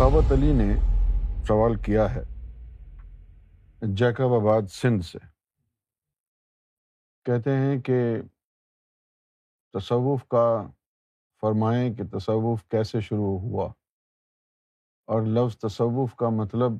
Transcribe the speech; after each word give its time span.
سخاوت 0.00 0.32
علی 0.32 0.52
نے 0.52 0.74
سوال 1.46 1.82
کیا 1.82 2.14
ہے 2.14 2.20
جیکب 3.82 4.24
آباد 4.24 4.62
سندھ 4.70 5.04
سے۔ 5.04 5.18
کہتے 7.24 7.50
ہیں 7.56 7.80
کہ 7.80 8.22
تصوف 9.72 10.24
کا 10.28 10.70
فرمائیں 11.40 11.94
کہ 11.94 12.18
تصوف 12.18 12.64
کیسے 12.68 13.00
شروع 13.00 13.40
ہوا۔ 13.40 13.72
اور 15.04 15.22
لفظ 15.22 15.58
تصوف 15.58 16.14
کا 16.14 16.28
مطلب 16.28 16.72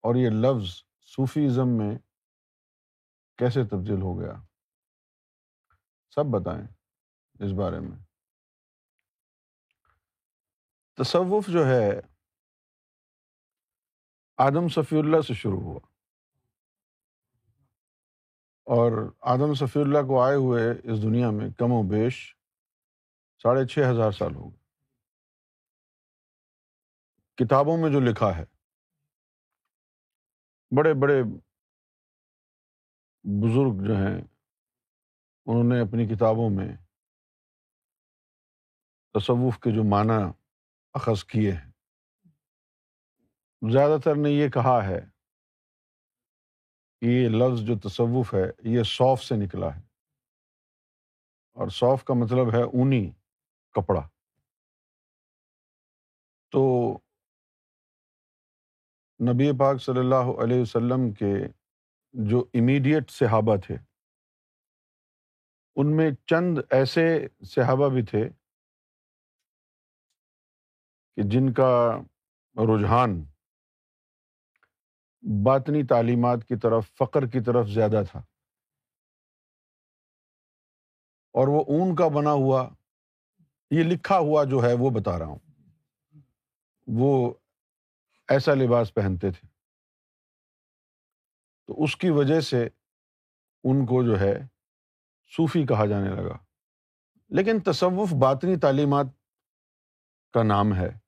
اور 0.00 0.14
یہ 0.14 0.30
لفظ 0.30 0.68
صوفی 1.00 1.46
ازم 1.46 1.68
میں 1.68 1.98
کیسے 3.38 3.64
تبدیل 3.64 4.02
ہو 4.02 4.20
گیا۔ 4.20 4.34
سب 6.10 6.26
بتائیں 6.26 6.66
اس 7.38 7.52
بارے 7.52 7.80
میں۔ 7.80 8.11
تصوف 10.94 11.46
جو 11.48 11.66
ہے، 11.66 12.00
آدم 14.36 14.68
صفی 14.68 14.98
اللہ 14.98 15.20
سے 15.20 15.34
شروع 15.34 15.60
ہوا۔ 15.60 15.80
اور 18.64 19.12
آدم 19.20 19.54
صفی 19.54 19.80
اللہ 19.80 19.98
کو 19.98 20.22
آئے 20.22 20.36
ہوئے 20.36 20.62
اس 20.70 21.02
دنیا 21.02 21.30
میں 21.30 21.50
کم 21.50 21.72
و 21.72 21.82
بیش 21.82 22.36
ساڑھے 23.42 23.66
چھ 23.66 23.78
ہزار 23.78 24.10
سال 24.10 24.34
ہو 24.34 24.50
گئے۔ 24.50 24.60
کتابوں 27.36 27.76
میں 27.78 27.90
جو 27.92 28.00
لکھا 28.00 28.36
ہے، 28.36 28.44
بڑے 30.76 30.94
بڑے 30.94 31.22
بزرگ 33.24 33.86
جو 33.86 33.94
ہیں، 33.94 34.20
انہوں 35.46 35.64
نے 35.64 35.80
اپنی 35.80 36.06
کتابوں 36.06 36.50
میں 36.50 36.76
تصوف 39.14 39.58
کے 39.58 39.74
جو 39.74 39.84
معنی 39.84 40.41
اخذ 40.92 41.24
کیے۔ 41.24 41.52
ہیں 41.52 41.72
زیادہ 43.72 44.00
تر 44.00 44.14
نے 44.16 44.30
یہ 44.30 44.48
کہا 44.48 44.84
ہے 44.84 45.00
کہ 47.00 47.06
یہ 47.06 47.28
لفظ 47.28 47.66
جو 47.66 47.88
تصوف 47.88 48.34
ہے، 48.34 48.70
یہ 48.70 48.82
صوف 48.82 49.22
سے 49.22 49.34
نکلا 49.36 49.76
ہے۔ 49.76 49.80
اور 51.52 51.68
صوف 51.68 52.04
کا 52.04 52.14
مطلب 52.14 52.54
ہے 52.54 52.62
اونی 52.62 53.10
کپڑا۔ 53.72 54.08
تو 56.50 56.94
نبی 59.32 59.58
پاک 59.58 59.82
صلی 59.82 60.00
اللہ 60.00 60.44
علیہ 60.44 60.60
وسلم 60.60 61.12
کے 61.12 61.48
جو 62.12 62.40
امیڈیٹ 62.54 63.10
صحابہ 63.10 63.56
تھے، 63.56 63.76
ان 65.76 65.96
میں 65.96 66.10
چند 66.26 66.58
ایسے 66.70 67.26
صحابہ 67.44 67.88
بھی 67.88 68.04
تھے 68.04 68.41
کہ 71.16 71.22
جن 71.22 71.52
کا 71.52 71.98
رجحان 72.56 73.24
باطنی 75.44 75.86
تعلیمات 75.86 76.38
کی 76.48 76.56
طرف، 76.56 76.90
فقر 76.98 77.26
کی 77.26 77.40
طرف 77.40 77.68
زیادہ 77.68 78.02
تھا۔ 78.10 78.18
اور 81.32 81.48
وہ 81.48 81.60
اون 81.60 81.96
کا 81.96 82.08
بنا 82.08 82.32
ہوا، 82.32 82.68
یہ 83.70 83.82
لکھا 83.82 84.18
ہوا 84.18 84.44
جو 84.44 84.62
ہے، 84.64 84.72
وہ 84.78 84.90
بتا 84.90 85.18
رہا 85.18 85.26
ہوں۔ 85.26 85.38
وہ 86.86 87.34
ایسا 88.28 88.54
لباس 88.54 88.94
پہنتے 88.94 89.30
تھے۔ 89.30 89.48
تو 91.66 91.82
اس 91.82 91.96
کی 91.96 92.10
وجہ 92.10 92.40
سے 92.40 92.68
ان 93.64 93.86
کو 93.86 94.02
جو 94.02 94.20
ہے، 94.20 94.40
صوفی 95.36 95.66
کہا 95.66 95.86
جانے 95.86 96.10
لگا۔ 96.10 96.38
لیکن 97.28 97.60
تصوف 97.60 98.12
باطنی 98.12 98.56
تعلیمات 98.56 99.06
کا 100.32 100.42
نام 100.42 100.74
ہے۔ 100.74 101.01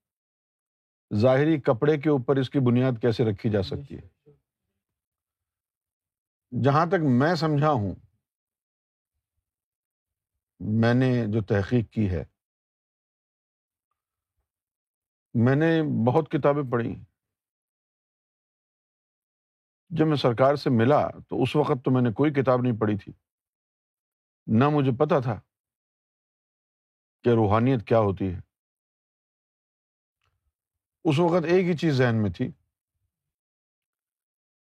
ظاہری 1.16 1.60
کپڑے 1.60 1.98
کے 1.98 2.10
اوپر 2.10 2.36
اس 2.36 2.50
کی 2.50 2.60
بنیاد 2.60 2.92
کیسے 3.02 3.24
رکھی 3.24 3.50
جا 3.50 3.62
سکتی 3.62 3.96
ہے؟ 3.96 4.08
جہاں 6.64 6.86
تک 6.86 7.02
میں 7.02 7.34
سمجھا 7.34 7.70
ہوں، 7.72 7.94
میں 10.60 10.94
نے 10.94 11.24
جو 11.26 11.42
تحقیق 11.42 11.90
کی 11.90 12.10
ہے، 12.10 12.24
میں 15.34 15.56
نے 15.56 15.82
بہت 16.06 16.30
کتابیں 16.30 16.70
پڑھی۔ 16.70 16.94
جب 19.90 20.06
میں 20.06 20.16
سرکار 20.16 20.56
سے 20.56 20.70
ملا 20.70 21.08
تو 21.28 21.42
اس 21.42 21.56
وقت 21.56 21.84
تو 21.84 21.90
میں 21.90 22.02
نے 22.02 22.12
کوئی 22.12 22.32
کتاب 22.32 22.60
نہیں 22.62 22.80
پڑھی 22.80 22.96
تھی۔ 22.98 23.12
نہ 24.46 24.68
مجھے 24.68 24.92
پتا 24.98 25.20
تھا 25.20 25.40
کہ 27.24 27.28
روحانیت 27.28 27.86
کیا 27.86 27.98
ہوتی 27.98 28.34
ہے۔ 28.34 28.53
اس 31.04 31.18
وقت 31.18 31.44
ایک 31.44 31.66
ہی 31.66 31.76
چیز 31.76 31.94
ذہن 31.94 32.22
میں 32.22 32.30
تھی 32.30 32.50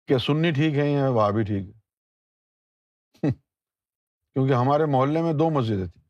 کہ 0.06 0.18
سننی 0.18 0.50
ٹھیک 0.50 0.74
ہے 0.74 0.90
یا 0.90 1.08
وہ 1.08 1.30
بھی 1.30 1.44
ٹھیک 1.44 1.68
ہے؟ 1.68 1.80
کیونکہ 4.34 4.52
ہمارے 4.52 4.84
محلے 4.84 5.22
میں 5.22 5.32
دو 5.32 5.50
مسجدیں 5.50 5.86
تھیں۔ 5.86 6.02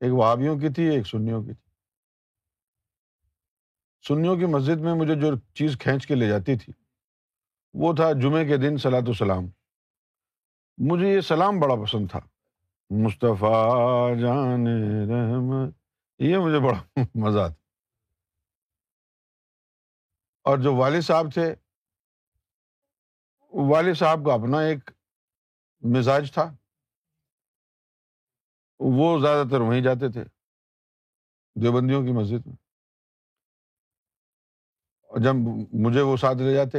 ایک 0.00 0.12
وہابیوں 0.12 0.58
کی 0.58 0.68
تھی، 0.68 0.94
ایک 0.94 1.06
سنیوں 1.06 1.42
کی 1.42 1.54
تھی۔ 1.54 1.70
سنیوں 4.08 4.36
کی 4.36 4.44
مسجد 4.44 4.80
میں 4.80 4.94
مجھے 4.94 5.14
جو 5.14 5.38
چیز 5.54 5.78
کھینچ 5.80 6.06
کے 6.06 6.14
لے 6.14 6.28
جاتی 6.28 6.58
تھی، 6.58 6.72
وہ 7.74 7.92
تھا 7.92 8.12
جمعے 8.12 8.46
کے 8.46 8.56
دن 8.56 8.76
سلاۃ 8.76 9.06
السلام۔ 9.06 9.44
مجھے 10.78 11.14
یہ 11.14 11.20
سلام 11.20 11.60
بڑا 11.60 11.74
پسند 11.74 12.06
تھا۔ 12.10 12.20
مصطفیٰ 12.90 14.18
جان 14.20 14.66
رحمت، 15.10 15.74
یہ 16.18 16.36
مجھے 16.36 16.58
بڑا 16.58 16.82
مزہ 17.14 17.38
آتا 17.38 17.61
اور 20.42 20.58
جو 20.58 20.74
والد 20.74 21.02
صاحب 21.02 21.26
تھے، 21.34 21.54
والد 23.70 23.94
صاحب 23.94 24.18
کا 24.26 24.34
اپنا 24.34 24.60
ایک 24.60 24.90
مزاج 25.96 26.32
تھا۔ 26.34 26.56
وہ 28.78 29.20
زیادہ 29.20 29.48
تر 29.48 29.60
وہیں 29.60 29.80
جاتے 29.80 30.12
تھے، 30.12 30.24
دیوبندیوں 31.62 32.02
کی 32.02 32.12
مسجد 32.12 32.46
میں۔ 32.46 32.56
اور 35.02 35.18
جب 35.18 35.34
مجھے 35.72 36.00
وہ 36.00 36.16
ساتھ 36.16 36.38
لے 36.38 36.54
جاتے، 36.54 36.78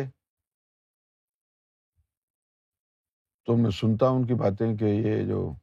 تو 3.45 3.57
میں 3.57 3.71
سنتا 3.71 4.07
ہوں 4.07 4.21
ان 4.21 4.27
کی 4.27 4.33
باتیں 4.33 4.77
کہ 4.77 4.85
یہ 4.85 5.27
جو 5.27 5.53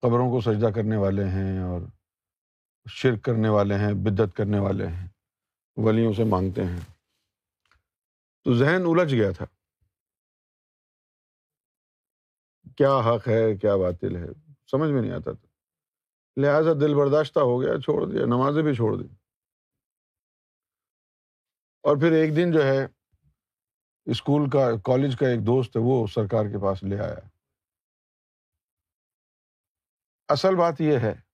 قبروں 0.00 0.30
کو 0.30 0.40
سجدہ 0.40 0.70
کرنے 0.74 0.96
والے 0.96 1.24
ہیں 1.24 1.58
اور 1.58 1.80
شرک 2.90 3.24
کرنے 3.24 3.48
والے 3.48 3.74
ہیں 3.74 3.94
بدت 3.94 4.36
کرنے 4.36 4.58
والے 4.58 4.86
ہیں۔ 4.86 5.15
ولیوں 5.76 6.12
سے 6.12 6.24
مانگتے 6.24 6.64
ہیں۔ 6.64 6.80
تو 8.44 8.54
ذہن 8.54 8.82
الجھ 8.86 9.14
گیا 9.14 9.30
تھا۔ 9.30 9.44
کیا 12.76 12.98
حق 12.98 13.28
ہے، 13.28 13.56
کیا 13.56 13.76
باطل 13.76 14.16
ہے؟ 14.16 14.50
سمجھ 14.70 14.90
میں 14.90 15.02
نہیں 15.02 15.12
آتا 15.12 15.32
تھا۔ 15.32 15.46
لہٰذا 16.40 16.72
دل 16.72 16.94
برداشتہ 16.94 17.40
ہو 17.40 17.62
گیا، 17.62 17.80
چھوڑ 17.80 18.12
دیا، 18.12 18.26
نمازیں 18.26 18.62
بھی 18.62 18.74
چھوڑ 18.74 18.96
دی 18.96 19.14
اور 21.82 21.96
پھر 21.96 22.12
ایک 22.12 22.36
دن 22.36 22.52
جو 22.52 22.62
ہے، 22.62 22.86
اسکول 24.04 24.50
کا، 24.50 24.70
کالج 24.84 25.16
کا 25.18 25.28
ایک 25.28 25.46
دوست 25.46 25.76
ہے 25.76 25.80
وہ 25.84 26.06
سرکار 26.06 26.44
کے 26.44 26.62
پاس 26.62 26.82
لے 26.82 26.98
آیا۔ 26.98 27.28
اصل 30.28 30.56
بات 30.56 30.80
یہ 30.80 30.98
ہے 30.98 31.25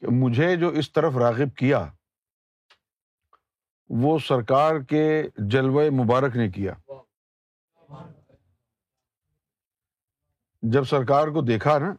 کہ 0.00 0.06
مجھے 0.10 0.56
جو 0.56 0.68
اس 0.68 0.92
طرف 0.92 1.16
راغب 1.16 1.56
کیا، 1.56 1.92
وہ 3.88 4.18
سرکار 4.18 4.80
کے 4.88 5.22
جلوہ 5.36 5.82
مبارک 5.90 6.36
نے 6.36 6.50
کیا۔ 6.50 6.74
جب 10.62 10.84
سرکار 10.84 11.28
کو 11.28 11.42
دیکھا 11.42 11.78
نا، 11.78 11.94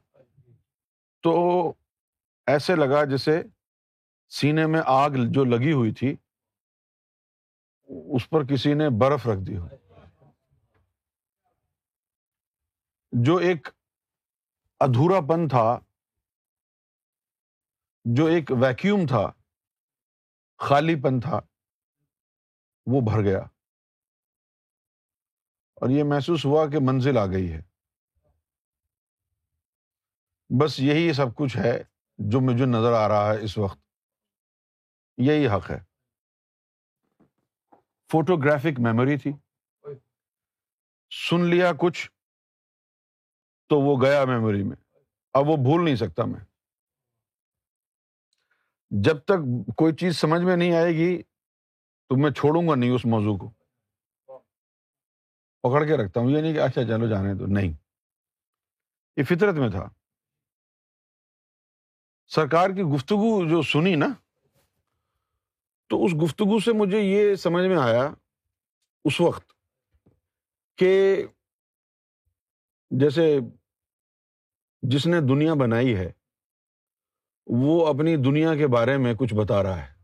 تو 1.21 1.33
ایسے 2.47 2.75
لگا 2.75 3.03
جیسے 3.03 3.41
سینے 4.29 4.67
میں 4.67 4.81
آگ 4.85 5.09
جو 5.29 5.43
لگی 5.43 5.71
ہوئی 5.71 5.93
تھی، 5.93 6.15
اس 8.15 8.29
پر 8.29 8.45
کسی 8.45 8.73
نے 8.73 8.89
برف 8.89 9.27
رکھ 9.27 9.39
دی 9.47 9.57
ہو۔ 9.57 9.67
جو 13.11 13.35
ایک 13.35 13.67
ادھورا 14.79 15.19
پن 15.29 15.47
تھا 15.47 15.79
جو 18.05 18.25
ایک 18.25 18.51
ویکیوم 18.61 18.99
تھا 19.07 19.31
خالی 20.57 20.95
پن 20.95 21.19
تھا، 21.19 21.39
وہ 22.85 23.01
بھر 23.01 23.23
گیا۔ 23.23 23.39
اور 25.73 25.89
یہ 25.89 26.03
محسوس 26.03 26.45
ہوا 26.45 26.69
کہ 26.69 26.77
منزل 26.81 27.17
آ 27.17 27.25
گئی 27.25 27.51
ہے۔ 27.53 27.61
بس 30.61 30.79
یہی 30.79 31.13
سب 31.13 31.35
کچھ 31.35 31.57
ہے 31.57 31.83
جو 32.17 32.39
مجھے 32.41 32.65
نظر 32.65 32.93
آ 32.93 33.07
رہا 33.07 33.33
ہے 33.33 33.43
اس 33.43 33.57
وقت۔ 33.57 33.79
یہی 35.17 35.47
حق 35.47 35.71
ہے۔ 35.71 35.79
فوٹوگرافک 38.11 38.79
میموری 38.79 39.17
تھی۔ 39.17 39.31
سن 41.29 41.45
لیا 41.45 41.71
کچھ 41.79 42.11
تو 43.69 43.79
وہ 43.79 44.01
گیا 44.01 44.25
میموری 44.25 44.63
میں۔ 44.63 44.77
اب 45.33 45.47
وہ 45.47 45.55
بھول 45.55 45.85
نہیں 45.85 45.95
سکتا 45.95 46.25
میں۔ 46.25 46.50
جب 48.91 49.17
تک 49.19 49.67
کوئی 49.77 49.95
چیز 49.95 50.17
سمجھ 50.17 50.41
میں 50.41 50.57
نہیں 50.57 50.73
آئے 50.73 50.93
گی، 50.93 51.23
تو 52.07 52.21
میں 52.21 52.31
چھوڑوں 52.31 52.67
گا 52.67 52.75
نہیں 52.75 52.89
اس 52.89 53.05
موضوع 53.05 53.37
کو۔ 53.37 53.49
پکڑ 55.61 55.85
کے 55.85 55.97
رکھتا 55.97 56.19
ہوں، 56.19 56.29
یہ 56.29 56.41
نہیں 56.41 56.53
کہ 56.53 56.59
اچھا 56.59 56.83
چلو 56.83 57.09
جانے 57.09 57.39
تو 57.39 57.45
نہیں۔ 57.47 57.73
یہ 59.17 59.23
فطرت 59.23 59.55
میں 59.55 59.69
تھا۔ 59.69 59.89
سرکار 62.27 62.69
کی 62.69 62.81
گفتگو 62.81 63.49
جو 63.49 63.61
سنی 63.61 63.95
نا، 63.95 64.07
تو 65.87 66.05
اس 66.05 66.11
گفتگو 66.23 66.59
سے 66.59 66.71
مجھے 66.73 66.99
یہ 66.99 67.35
سمجھ 67.35 67.65
میں 67.65 67.77
آیا 67.77 68.09
اس 69.05 69.21
وقت 69.21 69.53
کہ 70.75 71.23
جیسے 72.89 73.39
جس 74.81 75.07
نے 75.07 75.17
دنیا 75.21 75.53
بنائی 75.53 75.95
ہے 75.95 76.11
وہ 77.47 77.87
اپنی 77.87 78.15
دنیا 78.15 78.55
کے 78.55 78.67
بارے 78.67 78.97
میں 78.97 79.13
کچھ 79.13 79.33
بتا 79.35 79.63
رہا 79.63 79.81
ہے۔ 79.81 80.01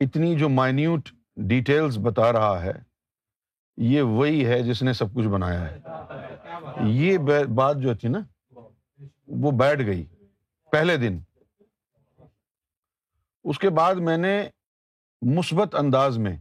اتنی 0.00 0.38
جو 0.38 0.48
مائنیوٹ 0.48 1.08
ڈیٹیلز 1.36 1.98
بتا 1.98 2.32
رہا 2.32 2.62
ہے، 2.62 2.72
یہ 3.76 4.02
وہی 4.02 4.46
ہے 4.46 4.62
جس 4.62 4.82
نے 4.82 4.92
سب 4.92 5.14
کچھ 5.14 5.26
بنایا 5.26 5.70
ہے۔ 5.70 5.80
یہ 6.84 7.18
بات 7.54 7.76
جو 7.76 7.94
تھی 7.94 8.08
نا، 8.08 8.18
وہ 9.26 9.50
بیٹھ 9.50 9.86
گئی۔ 9.86 10.06
پہلے 10.70 10.96
دن۔ 10.96 11.18
اس 13.44 13.58
کے 13.58 13.70
بعد 13.70 13.94
میں 13.94 14.16
نے 14.16 14.48
مثبت 15.22 15.74
انداز 15.74 16.18
میں 16.18 16.36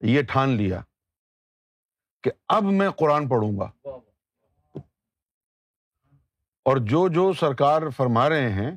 یہ 0.00 0.22
ٹھان 0.22 0.48
لیا 0.48 0.80
کہ 2.22 2.30
اب 2.48 2.62
میں 2.62 2.90
قرآن 2.90 3.28
پڑھوں 3.28 3.58
گا۔ 3.58 3.70
اور 6.68 6.76
جو 6.76 7.08
جو 7.08 7.32
سرکار 7.32 7.90
فرما 7.90 8.28
رہے 8.28 8.52
ہیں، 8.52 8.70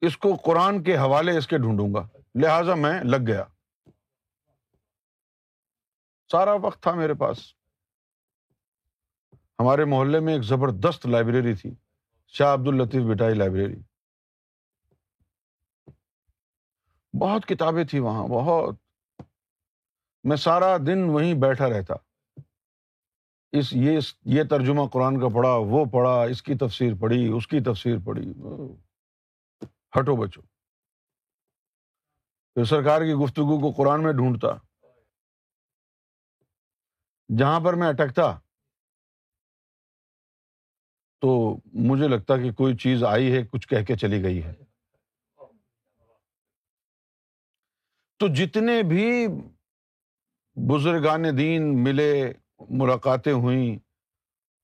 اس 0.00 0.16
کو 0.18 0.36
قرآن 0.36 0.82
کے 0.82 0.96
حوالے 0.96 1.38
اس 1.38 1.46
کے 1.46 1.58
ڈھونڈوں 1.58 1.94
گا۔ 1.94 2.08
لہذا 2.34 2.74
میں 2.74 3.04
لگ 3.04 3.16
گیا۔ 3.26 3.44
سارا 6.32 6.52
وقت 6.52 6.82
تھا 6.82 6.92
میرے 6.94 7.14
پاس۔ 7.14 7.54
ہمارے 9.32 9.84
محلے 9.84 10.20
میں 10.20 10.32
ایک 10.34 10.42
زبردست 10.42 11.06
لائبریری 11.06 11.54
تھی، 11.54 11.74
شاہ 12.26 12.54
عبد 12.54 12.68
الطیف 12.68 13.02
بٹائی 13.02 13.34
لائبریری۔ 13.34 13.80
بہت 17.20 17.46
کتابیں 17.46 17.84
تھی 17.84 17.98
وہاں، 17.98 18.28
بہت۔ 18.28 18.74
میں 20.24 20.36
سارا 20.36 20.76
دن 20.76 21.04
وہیں 21.04 21.34
بیٹھا 21.34 21.68
رہتا۔ 21.68 22.09
اس 23.52 23.72
یہ 23.72 23.98
یہ 24.24 24.42
ترجمہ 24.50 24.86
قرآن 24.92 25.20
کا 25.20 25.28
پڑھا، 25.34 25.50
وہ 25.50 25.84
پڑھا، 25.84 26.22
اس 26.22 26.42
کی 26.42 26.54
تفسیر 26.54 26.92
پڑھی، 27.00 27.28
اس 27.28 27.46
کی 27.46 27.60
تفسیر 27.60 27.96
پڑھی۔ 28.04 28.30
ہٹو 29.98 30.16
بچو 30.16 30.40
پھر 32.54 32.64
سرکار 32.64 33.00
کی 33.00 33.12
گفتگو 33.12 33.60
کو 33.60 33.82
قرآن 33.82 34.02
میں 34.02 34.12
ڈھونڈتا۔ 34.12 34.48
جہاں 37.38 37.60
پر 37.60 37.74
میں 37.74 37.88
اٹکتا 37.88 38.38
تو 41.20 41.56
مجھے 41.72 42.08
لگتا 42.08 42.36
کہ 42.36 42.52
کوئی 42.52 42.76
چیز 42.76 43.04
آئی 43.04 43.32
ہے، 43.32 43.42
کچھ 43.42 43.68
کہہ 43.68 43.84
کے 43.84 43.96
چلی 43.96 44.22
گئی 44.22 44.42
ہے۔ 44.44 44.54
تو 48.18 48.28
جتنے 48.34 48.82
بھی 48.82 49.28
بزرگان 50.54 51.24
دین 51.38 51.84
ملے 51.84 52.32
ملاقاتیں 52.68 53.32
ہوئیں 53.32 53.78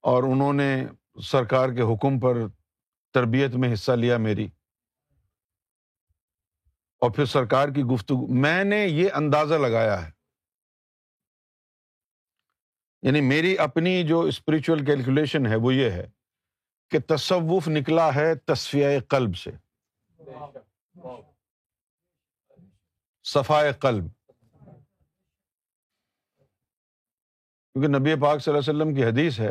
اور 0.00 0.22
انہوں 0.22 0.52
نے 0.52 0.87
سرکار 1.22 1.69
کے 1.69 1.94
حکم 1.94 2.20
پر 2.20 2.34
تربیت 3.14 3.50
میں 3.54 3.72
حصہ 3.72 3.93
لیا 3.93 4.16
میری۔ 4.16 4.48
اور 7.00 7.10
پھر 7.10 7.25
سرکار 7.25 7.69
کی 7.69 7.82
گفتگو، 7.82 8.26
میں 8.26 8.64
نے 8.64 8.76
یہ 8.76 9.08
اندازہ 9.14 9.54
لگایا 9.54 10.06
ہے۔ 10.06 10.10
یعنی 13.02 13.20
میری 13.20 13.58
اپنی 13.58 14.02
جو 14.02 14.20
اسپرچل 14.20 14.84
کیلکولیشن 14.84 15.46
ہے 15.46 15.56
وہ 15.56 15.75
یہ 15.75 15.90
ہے 15.90 16.10
کہ 16.90 16.98
تصوف 17.08 17.69
نکلا 17.69 18.14
ہے 18.14 18.34
تصفیہ 18.34 18.87
قلب 19.08 19.37
سے۔ 19.37 19.50
صفائے 23.25 23.72
قلب۔ 23.72 24.15
کیونکہ 27.76 27.99
نبی 27.99 28.23
پاک 28.23 28.38
صلی 28.40 28.55
اللہ 28.55 28.70
علیہ 28.70 28.82
وسلم 28.82 28.94
کی 28.94 29.05
حدیث 29.05 29.40
ہے، 29.40 29.50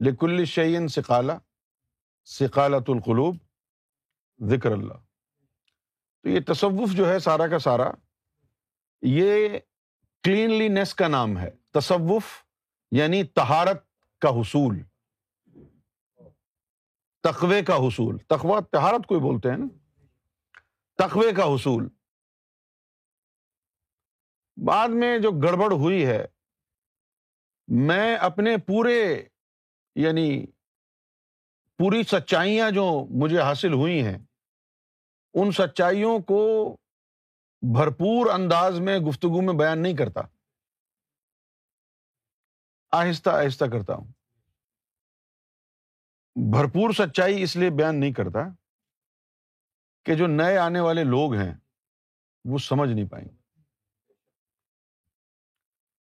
لکل 0.00 0.44
شعین 0.44 0.88
سقالہ 0.88 1.32
سقالت 2.24 2.90
القلوب، 2.90 3.36
ذکر 4.48 4.72
اللہ۔ 4.72 4.94
تو 6.22 6.28
یہ 6.28 6.40
تصوف 6.46 6.90
جو 6.90 7.08
ہے 7.08 7.18
سارا 7.18 7.46
کا 7.46 7.58
سارا، 7.58 7.90
یہ 9.02 9.48
کلینلی 10.22 10.68
نیس 10.68 10.94
کا 10.94 11.08
نام 11.08 11.38
ہے۔ 11.38 11.50
تصوف 11.70 12.24
یعنی 12.90 13.24
تہارت 13.24 13.84
کا 14.20 14.28
حصول۔ 14.28 14.82
تقوے 17.22 17.62
کا 17.62 17.76
حصول۔ 17.76 18.18
تخوا 18.18 18.60
تہارت 18.72 19.06
کو 19.06 19.20
بولتے 19.20 19.50
ہیں 19.50 19.58
نا۔ 19.58 19.66
تقوے 20.96 21.32
کا 21.32 21.44
حصول۔ 21.44 21.88
بعد 24.64 24.88
میں 24.88 25.18
جو 25.18 25.30
گڑبڑ 25.30 25.72
ہوئی 25.72 26.06
ہے 26.06 26.26
میں 27.68 28.16
اپنے 28.16 28.56
پورے 28.56 29.24
یعنی 29.94 30.46
پوری 31.78 32.02
سچائیاں 32.02 32.70
جو 32.70 33.06
مجھے 33.10 33.40
حاصل 33.40 33.72
ہوئی 33.72 34.06
ہیں، 34.06 34.18
ان 35.34 35.52
سچائیوں 35.52 36.18
کو 36.18 36.72
بھرپور 37.62 38.30
انداز 38.30 38.80
میں 38.80 38.98
گفتگو 38.98 39.40
میں 39.42 39.54
بیان 39.54 39.82
نہیں 39.82 39.96
کرتا۔ 39.96 40.20
آہستہ 42.92 43.30
آہستہ 43.30 43.64
کرتا 43.64 43.94
ہوں۔ 43.94 44.12
بھرپور 46.52 46.90
سچائی 46.90 47.42
اس 47.42 47.56
لیے 47.56 47.70
بیان 47.70 48.00
نہیں 48.00 48.12
کرتا 48.12 48.38
کہ 50.04 50.14
جو 50.14 50.26
نئے 50.26 50.58
آنے 50.58 50.80
والے 50.80 51.04
لوگ 51.04 51.34
ہیں، 51.34 51.54
وہ 52.44 52.58
سمجھ 52.58 52.90
نہیں 52.90 53.08
پائیں۔ 53.08 53.28
گے 53.28 53.35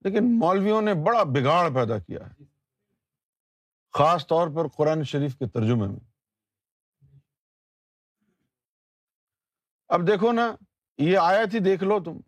لیکن 0.01 0.39
مولویوں 0.39 0.82
نے 0.82 0.94
بڑا 0.94 1.24
بگاڑ 1.24 1.70
پیدا 1.70 2.00
کیا 2.00 2.20
ہے۔ 2.29 2.44
خاص 3.94 4.27
طور 4.27 4.48
پر 4.56 4.68
قرآن 4.68 5.03
شریف 5.03 5.36
کے 5.36 5.48
ترجمے 5.48 5.88
میں۔ 5.88 6.00
اب 9.88 10.08
دیکھو 10.08 10.32
نا، 10.32 10.56
یہ 10.98 11.18
آیا 11.18 11.44
تھی 11.51 11.60
دیکھ 11.60 11.84
لو 11.84 12.03
تم۔ 12.03 12.20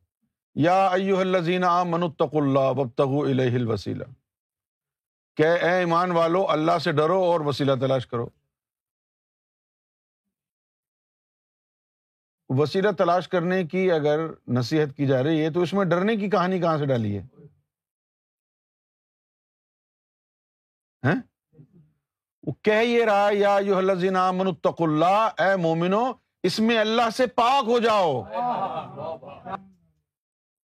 یا 0.56 0.88
ایو 0.88 1.20
الزین 1.20 1.64
منتق 1.86 2.36
اللہ 2.36 2.60
وبتغ 2.60 3.10
الہ 3.10 3.56
الوسیلہ۔ 3.56 4.04
کہ 5.36 5.44
اے 5.44 5.70
ایمان 5.70 6.12
والو، 6.12 6.50
اللہ 6.50 6.78
سے 6.78 6.92
ڈرو 6.92 7.24
اور 7.24 7.40
وسیلہ 7.40 7.72
تلاش 7.82 8.08
کرو۔ 8.08 8.30
وسیلہ 12.50 12.92
تلاش 12.98 13.28
کرنے 13.28 13.64
کی 13.64 13.92
اگر 13.92 14.20
نصیحت 14.48 14.98
کی 14.98 15.08
جا 15.08 15.24
رہی 15.24 15.46
ہے، 15.46 15.52
تو 15.52 15.62
اس 15.62 15.74
میں 15.74 15.86
ڈرنے 15.86 16.16
کی 16.16 16.30
کہانی 16.30 16.60
کہاں 16.60 16.78
سے 16.78 16.86
ڈالی 16.86 17.20
ہے؟ 17.20 17.41
وہ 22.44 22.52
کہہ 22.62 22.84
یہ 22.84 23.06
رہا 23.06 23.30
یا 23.32 23.58
یو 23.62 23.82
منتق 24.34 24.82
اللہ، 24.82 25.30
اے 25.38 25.56
مومنو، 25.56 26.12
اس 26.44 26.60
میں 26.60 26.78
اللہ 26.78 27.10
سے 27.10 27.28
پاک 27.28 27.64
ہو 27.68 27.80
جاؤ۔ 27.80 28.24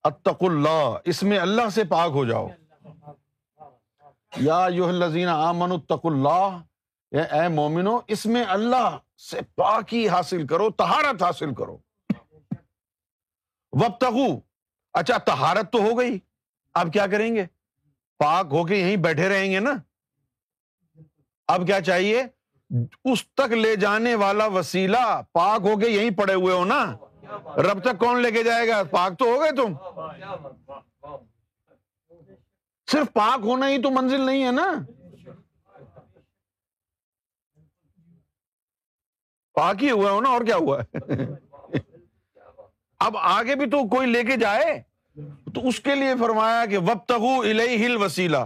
اتق 0.03 0.43
اللہ، 0.43 0.97
اس 1.05 1.23
میں 1.23 1.39
اللہ 1.39 1.69
سے 1.69 1.83
پاک 1.83 2.11
ہو 2.11 2.25
جاؤ۔ 2.25 2.47
یا 4.35 4.67
یو 4.69 4.87
الزین 4.87 5.27
آمن 5.27 5.71
اتق 5.71 6.05
اللہ، 6.05 6.57
اے 7.11 7.47
مومنو، 7.47 7.99
اس 8.07 8.25
میں 8.25 8.43
اللہ 8.47 8.97
سے 9.29 9.39
پاکی 9.55 10.09
حاصل 10.09 10.47
کرو 10.47 10.69
تہارت 10.69 11.23
حاصل 11.23 11.53
کرو۔ 11.53 11.77
وب 13.71 14.05
اچھا 14.93 15.17
تہارت 15.17 15.71
تو 15.71 15.79
ہو 15.79 15.99
گئی۔ 15.99 16.19
اب 16.73 16.93
کیا 16.93 17.07
کریں 17.07 17.35
گے؟ 17.35 17.45
پاک 18.17 18.45
ہو 18.51 18.65
کے 18.65 18.75
یہیں 18.75 18.95
بیٹھے 18.95 19.29
رہیں 19.29 19.51
گے 19.51 19.59
نا؟ 19.59 19.71
اب 21.47 21.65
کیا 21.67 21.79
چاہیے؟ 21.81 22.23
اس 23.11 23.23
تک 23.27 23.51
لے 23.53 23.75
جانے 23.81 24.13
والا 24.21 24.45
وسیلہ 24.53 25.21
پاک 25.33 25.65
ہو 25.65 25.77
کے 25.79 25.89
یہیں 25.89 26.09
پڑے 26.17 26.33
ہوئے 26.33 26.53
ہو 26.53 26.63
نا؟ 26.65 26.83
رب 27.67 27.81
تک 27.83 27.99
کون 27.99 28.21
لے 28.21 28.31
کے 28.31 28.43
جائے 28.43 28.67
گا؟ 28.67 28.81
پاک 28.91 29.17
تو 29.19 29.25
ہو 29.25 29.39
گئے 29.41 29.51
تم۔ 29.55 29.73
صرف 32.87 33.13
پاک 33.13 33.39
ہونا 33.43 33.69
ہی 33.69 33.81
تو 33.81 33.89
منزل 33.91 34.21
نہیں 34.21 34.43
ہے 34.45 34.51
نا؟ 34.51 34.67
پاک 39.55 39.83
ہی 39.83 39.91
ہوا 39.91 40.11
ہو 40.11 40.21
نا، 40.21 40.29
اور 40.29 40.45
کیا 40.45 40.55
ہوا؟ 40.55 40.81
ہے 40.81 41.25
اب 42.99 43.17
آگے 43.17 43.55
بھی 43.55 43.65
تو 43.69 43.87
کوئی 43.89 44.07
لے 44.07 44.23
کے 44.23 44.35
جائے؟ 44.37 44.79
تو 45.53 45.67
اس 45.67 45.79
کے 45.79 45.95
لیے 45.95 46.13
فرمایا 46.19 46.65
کہ 46.69 46.77
وب 46.77 47.05
تگو 47.07 47.39
الہ 47.41 47.69
ہل 47.85 47.95
وسیلہ 47.97 48.37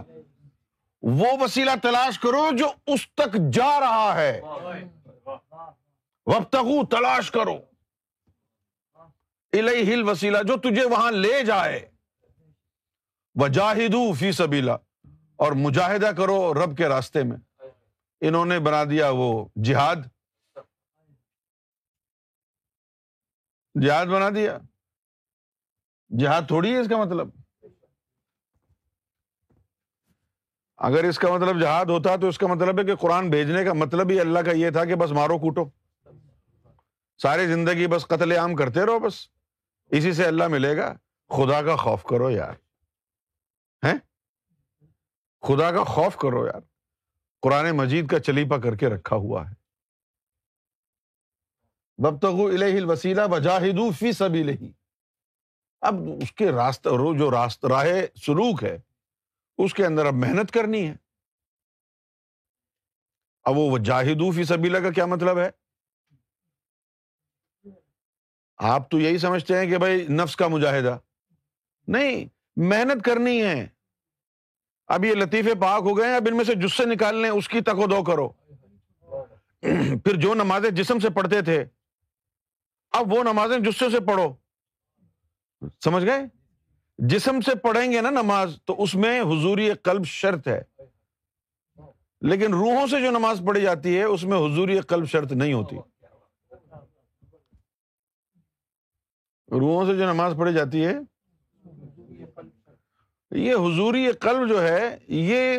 وہ 1.02 1.26
وسیلہ 1.40 1.70
تلاش 1.82 2.18
کرو 2.18 2.56
جو 2.58 2.72
اس 2.86 3.12
تک 3.14 3.36
جا 3.52 3.80
رہا 3.80 4.14
ہے۔ 4.14 4.40
وقتگو 6.26 6.86
تلاش 6.86 7.30
کرو۔ 7.30 7.56
الہی 9.52 10.02
وسیلہ 10.02 10.38
جو 10.38 10.56
تجھے 10.56 10.84
وہاں 10.84 11.10
لے 11.10 11.42
جائے۔ 11.44 11.90
وجاہدو 13.34 14.12
فی 14.12 14.32
سبیلا 14.32 14.74
اور 15.36 15.52
مجاہدہ 15.52 16.10
کرو 16.16 16.54
رب 16.54 16.76
کے 16.76 16.88
راستے 16.88 17.22
میں۔ 17.22 17.64
انہوں 18.20 18.46
نے 18.46 18.58
بنا 18.58 18.84
دیا 18.84 19.10
وہ 19.10 19.48
جہاد۔ 19.64 19.96
جہاد 23.82 24.06
بنا 24.06 24.28
دیا۔ 24.34 24.58
جہاد 26.18 26.42
تھوڑی 26.42 26.74
ہے 26.74 26.78
اس 26.78 26.88
کا 26.88 26.96
مطلب۔ 26.96 27.41
اگر 30.82 31.04
اس 31.04 31.18
کا 31.18 31.32
مطلب 31.32 31.60
جہاد 31.60 31.86
ہوتا 31.86 32.16
تو 32.16 32.28
اس 32.28 32.38
کا 32.38 32.46
مطلب 32.46 32.78
ہے 32.78 32.84
کہ 32.84 32.96
قرآن 32.96 33.30
بھیجنے 33.30 33.64
کا 33.64 33.72
مطلب 33.72 34.10
ہی 34.10 34.20
اللہ 34.20 34.38
کا 34.38 34.50
یہ 34.50 34.70
تھا 34.70 34.84
کہ 34.84 34.94
بس 34.94 35.10
مارو 35.10 35.38
کوٹو۔ 35.38 35.64
ساری 37.18 37.46
زندگی 37.46 37.86
بس 37.86 38.06
قتل 38.06 38.32
عام 38.32 38.54
کرتے 38.54 38.86
رہو 38.86 38.98
بس۔ 38.98 39.28
اسی 39.90 40.12
سے 40.12 40.24
اللہ 40.24 40.48
ملے 40.48 40.76
گا۔ 40.76 40.94
خدا 41.28 41.62
کا 41.62 41.76
خوف 41.76 42.02
کرو 42.02 42.30
یار۔ 42.30 42.52
ہے 43.84 43.92
خدا 45.40 45.72
کا 45.72 45.84
خوف 45.84 46.16
کرو 46.16 46.46
یار۔ 46.46 46.60
قرآن 47.42 47.70
مجید 47.70 48.10
کا 48.10 48.20
چلیپا 48.20 48.58
کر 48.58 48.76
کے 48.76 48.88
رکھا 48.88 49.16
ہوا 49.16 49.50
ہے۔ 49.50 49.54
ببتغو 52.02 52.46
الہ 52.46 52.76
الوسیلہ 52.76 53.20
وجاہدو 53.30 53.90
فی 53.90 54.12
سبیلہ 54.12 54.52
اب 55.80 55.94
اس 56.22 56.32
کے 56.32 56.52
راستہ 56.52 56.88
جو 57.18 57.30
راست 57.30 57.64
راہ 57.64 57.86
سلوک 58.26 58.64
ہے 58.64 58.78
اس 59.64 59.74
کے 59.74 59.86
اندر 59.86 60.06
اب 60.06 60.14
محنت 60.14 60.50
کرنی 60.50 60.88
ہے۔ 60.88 60.94
اب 63.44 63.56
وہ 63.56 63.78
جاہدو 63.78 64.30
فی 64.30 64.44
سبیلا 64.44 64.80
کا 64.80 64.90
کیا 64.90 65.06
مطلب 65.06 65.38
ہے؟ 65.38 65.50
آپ 68.56 68.90
تو 68.90 69.00
یہی 69.00 69.18
سمجھتے 69.18 69.58
ہیں 69.58 69.70
کہ 69.70 69.78
بھائی 69.78 70.06
نفس 70.06 70.36
کا 70.36 70.48
مجاہدہ۔ 70.48 70.98
نہیں، 71.88 72.24
محنت 72.56 73.04
کرنی 73.04 73.42
ہے۔ 73.42 73.68
اب 74.86 75.04
یہ 75.04 75.14
لطیفے 75.14 75.54
پاک 75.60 75.82
ہو 75.82 75.98
گئے 75.98 76.16
اب 76.16 76.22
ان 76.30 76.36
میں 76.36 76.44
سے 76.44 76.54
جس 76.54 76.72
سے 76.72 76.84
نکالنے 76.86 77.28
اس 77.28 77.48
کی 77.48 77.60
تک 77.60 77.78
و 77.78 77.86
دو 77.86 78.04
کرو۔ 78.04 78.28
پھر 80.04 80.20
جو 80.20 80.34
نمازیں 80.34 80.70
جسم 80.70 80.98
سے 80.98 81.10
پڑھتے 81.10 81.42
تھے، 81.42 81.64
اب 82.90 83.12
وہ 83.12 83.22
نمازیں 83.22 83.58
جسے 83.58 83.90
سے 83.90 84.00
پڑھو۔ 84.00 84.34
سمجھ 85.84 86.04
گئے؟ 86.04 86.41
جسم 86.98 87.40
سے 87.40 87.54
پڑھیں 87.54 87.92
گے 87.92 88.00
نا 88.00 88.10
نماز، 88.10 88.56
تو 88.64 88.82
اس 88.82 88.94
میں 88.94 89.20
حضوری 89.20 89.72
قلب 89.72 90.04
شرط 90.04 90.48
ہے۔ 90.48 90.62
لیکن 92.20 92.54
روحوں 92.54 92.86
سے 92.86 93.02
جو 93.02 93.10
نماز 93.10 93.42
پڑھی 93.46 93.60
جاتی 93.60 93.98
ہے، 93.98 94.04
اس 94.04 94.24
میں 94.24 94.38
حضوری 94.38 94.80
قلب 94.80 95.04
شرط 95.04 95.32
نہیں 95.32 95.52
ہوتی۔ 95.52 95.76
روحوں 99.50 99.86
سے 99.86 99.96
جو 99.96 100.04
نماز 100.04 100.34
پڑھی 100.38 100.54
جاتی 100.54 100.84
ہے، 100.84 100.94
یہ 103.30 103.54
حضوری 103.54 104.12
قلب 104.12 104.48
جو 104.48 104.62
ہے، 104.62 104.98
یہ 105.08 105.58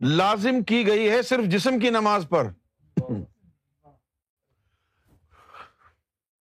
لازم 0.00 0.62
کی 0.62 0.86
گئی 0.86 1.10
ہے 1.10 1.22
صرف 1.22 1.44
جسم 1.44 1.78
کی 1.78 1.90
نماز 1.90 2.26
پر۔ 2.28 2.48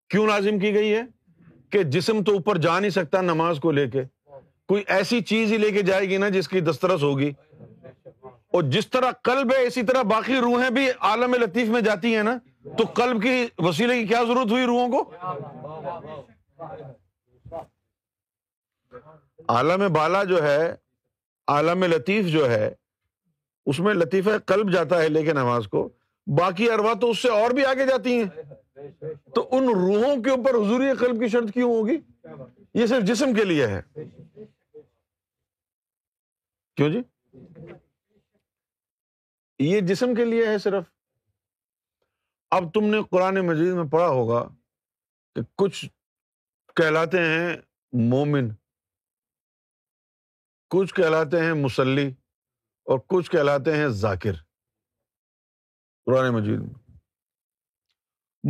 کیوں 0.09 0.27
لازم 0.27 0.59
کی 0.59 0.75
گئی 0.75 0.95
ہے؟ 0.95 1.03
کہ 1.71 1.83
جسم 1.83 2.25
تو 2.25 2.33
اوپر 2.33 2.59
جا 2.59 2.81
نہیں 2.81 2.91
سکتا 2.91 3.21
نماز 3.21 3.59
کو 3.63 3.71
لے 3.71 3.91
کے۔ 3.91 4.03
کوئی 4.69 4.85
ایسی 4.87 5.21
چیز 5.21 5.53
ہی 5.53 5.59
لے 5.59 5.71
کے 5.71 5.83
جائے 5.83 6.09
گی 6.09 6.17
نا 6.17 6.29
جس 6.29 6.49
کی 6.49 6.61
دسترس 6.61 7.03
ہوگی۔ 7.03 7.33
اور 8.53 8.63
جس 8.63 8.91
طرح 8.91 9.11
قلب 9.11 9.53
ہے، 9.53 9.67
اسی 9.67 9.83
طرح 9.83 10.03
باقی 10.03 10.37
روحیں 10.37 10.71
بھی 10.71 10.89
عالم 11.01 11.35
لطیف 11.35 11.69
میں 11.69 11.81
جاتی 11.81 12.17
ہیں 12.17 12.23
نا، 12.23 12.39
تو 12.63 12.85
قلب 12.95 13.23
کی 13.23 13.47
وسیلے 13.59 14.01
کی 14.01 14.07
کیا 14.07 14.23
ضرورت 14.23 14.51
ہوئی 14.51 14.65
روحوں 14.65 14.89
کو؟ 14.89 15.13
عالم 19.49 19.93
بالا 19.93 20.25
جو 20.25 20.43
ہے، 20.43 20.75
عالم 21.47 21.85
لطیف 21.85 22.27
جو 22.27 22.51
ہے، 22.51 22.75
اس 23.67 23.81
میں 23.81 23.95
لطیفہ 23.95 24.31
قلب 24.47 24.73
جاتا 24.73 25.03
ہے 25.03 25.09
لے 25.09 25.23
کے 25.23 25.33
نماز 25.33 25.69
کو۔ 25.69 25.89
باقی 26.27 26.71
اروا 26.71 26.95
تو 27.01 27.11
اس 27.11 27.23
سے 27.23 27.29
اور 27.29 27.51
بھی 27.51 27.65
آگے 27.65 27.87
جاتی 27.87 28.19
ہیں۔ 28.19 28.43
تو 29.35 29.49
ان 29.51 29.69
روحوں 29.69 30.23
کے 30.23 30.31
اوپر 30.31 30.51
حضوری 30.51 30.87
قلب 30.99 31.21
کی 31.21 31.29
شرط 31.29 31.53
کیوں 31.53 31.75
ہوگی؟ 31.75 31.97
یہ 32.75 32.87
صرف 32.87 33.03
جسم 33.03 33.35
کے 33.35 33.45
لیے 33.45 33.67
ہے۔ 33.67 33.83
کیوں 36.77 36.89
جی؟ 36.89 36.99
یہ 39.59 39.81
جسم 39.81 40.15
کے 40.15 40.25
لیے 40.25 40.47
ہے 40.47 40.59
صرف۔ 40.59 40.85
اب 42.51 42.63
تم 42.75 42.85
نے 42.85 42.97
قرآن 43.11 43.35
مجید 43.35 43.75
میں 43.75 43.85
پڑھا 43.85 44.07
ہوگا 44.07 44.49
کہ 45.35 45.41
کچھ 45.57 45.87
کہلاتے 46.77 47.19
ہیں 47.19 47.57
مومن، 47.93 48.49
کچھ 50.69 50.95
کہلاتے 50.95 51.41
ہیں 51.41 51.53
مسلی 51.53 52.09
اور 52.85 52.99
کچھ 52.99 53.31
کہلاتے 53.31 53.77
ہیں 53.77 53.89
ذاکر۔ 53.89 54.33
قرآن 56.07 56.35
مجید 56.35 56.59
میں۔ 56.59 56.99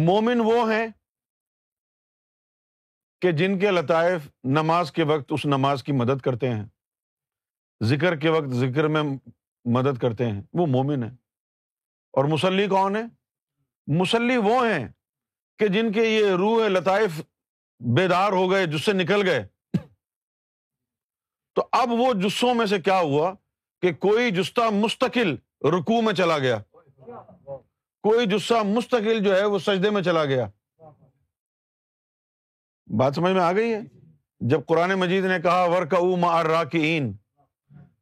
مومن 0.06 0.40
وہ 0.44 0.72
ہیں 0.72 0.88
کہ 3.20 3.32
جن 3.32 3.58
کے 3.58 3.70
لطائف 3.70 4.28
نماز 4.44 4.92
کے 4.92 5.04
وقت 5.04 5.32
اس 5.32 5.46
نماز 5.46 5.84
کی 5.84 5.92
مدد 5.92 6.20
کرتے 6.20 6.48
ہیں۔ 6.50 6.75
ذکر 7.82 8.16
کے 8.16 8.28
وقت 8.28 8.48
ذکر 8.48 8.88
میں 8.88 9.02
مدد 9.64 9.98
کرتے 9.98 10.26
ہیں۔ 10.26 10.42
وہ 10.52 10.66
مومن 10.66 11.02
ہے 11.02 11.08
اور 12.12 12.24
مسلی 12.24 12.66
کون 12.66 12.96
ہے 12.96 13.02
مسلی 13.86 14.36
وہ 14.36 14.66
ہیں 14.66 14.88
کہ 15.58 15.68
جن 15.68 15.92
کے 15.92 16.04
یہ 16.04 16.26
روح 16.30 16.68
لطائف 16.68 17.20
بیدار 17.78 18.32
ہو 18.32 18.50
گئے، 18.50 18.66
جس 18.66 18.84
سے 18.84 18.92
نکل 18.92 19.28
گئے۔ 19.28 19.48
تو 21.54 21.68
اب 21.72 21.88
وہ 21.90 22.14
جسوں 22.14 22.54
میں 22.54 22.66
سے 22.66 22.80
کیا 22.80 23.00
ہوا 23.00 23.34
کہ 23.82 23.92
کوئی 23.92 24.30
جستا 24.30 24.70
مستقل 24.70 25.34
رکو 25.68 26.02
میں 26.02 26.12
چلا 26.12 26.38
گیا۔ 26.38 26.58
کوئی 28.02 28.26
جسا 28.26 28.62
مستقل 28.62 29.24
جو 29.24 29.36
ہے 29.36 29.44
وہ 29.44 29.58
سجدے 29.58 29.90
میں 29.90 30.02
چلا 30.02 30.24
گیا۔ 30.24 30.48
بات 32.86 33.14
سمجھ 33.14 33.32
میں 33.32 33.42
آ 33.42 33.52
گئی 33.52 33.74
ہے؟ 33.74 33.80
جب 34.40 34.60
قرآن 34.66 34.90
مجید 34.90 35.24
نے 35.24 35.40
کہا 35.42 35.64
ورک 35.64 35.94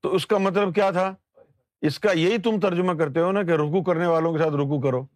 تو 0.04 0.14
اس 0.14 0.26
کا 0.26 0.38
مطلب 0.38 0.74
کیا 0.74 0.90
تھا؟ 0.90 1.14
اس 1.82 1.98
کا 2.00 2.12
یہی 2.12 2.38
تم 2.38 2.60
ترجمہ 2.60 2.92
کرتے 2.92 3.20
ہو 3.20 3.32
نا 3.32 3.42
کہ 3.42 3.50
رکو 3.50 3.82
کرنے 3.82 4.06
والوں 4.06 4.32
کے 4.32 4.38
ساتھ 4.38 4.54
رکو 4.54 4.80
کرو۔ 4.80 5.06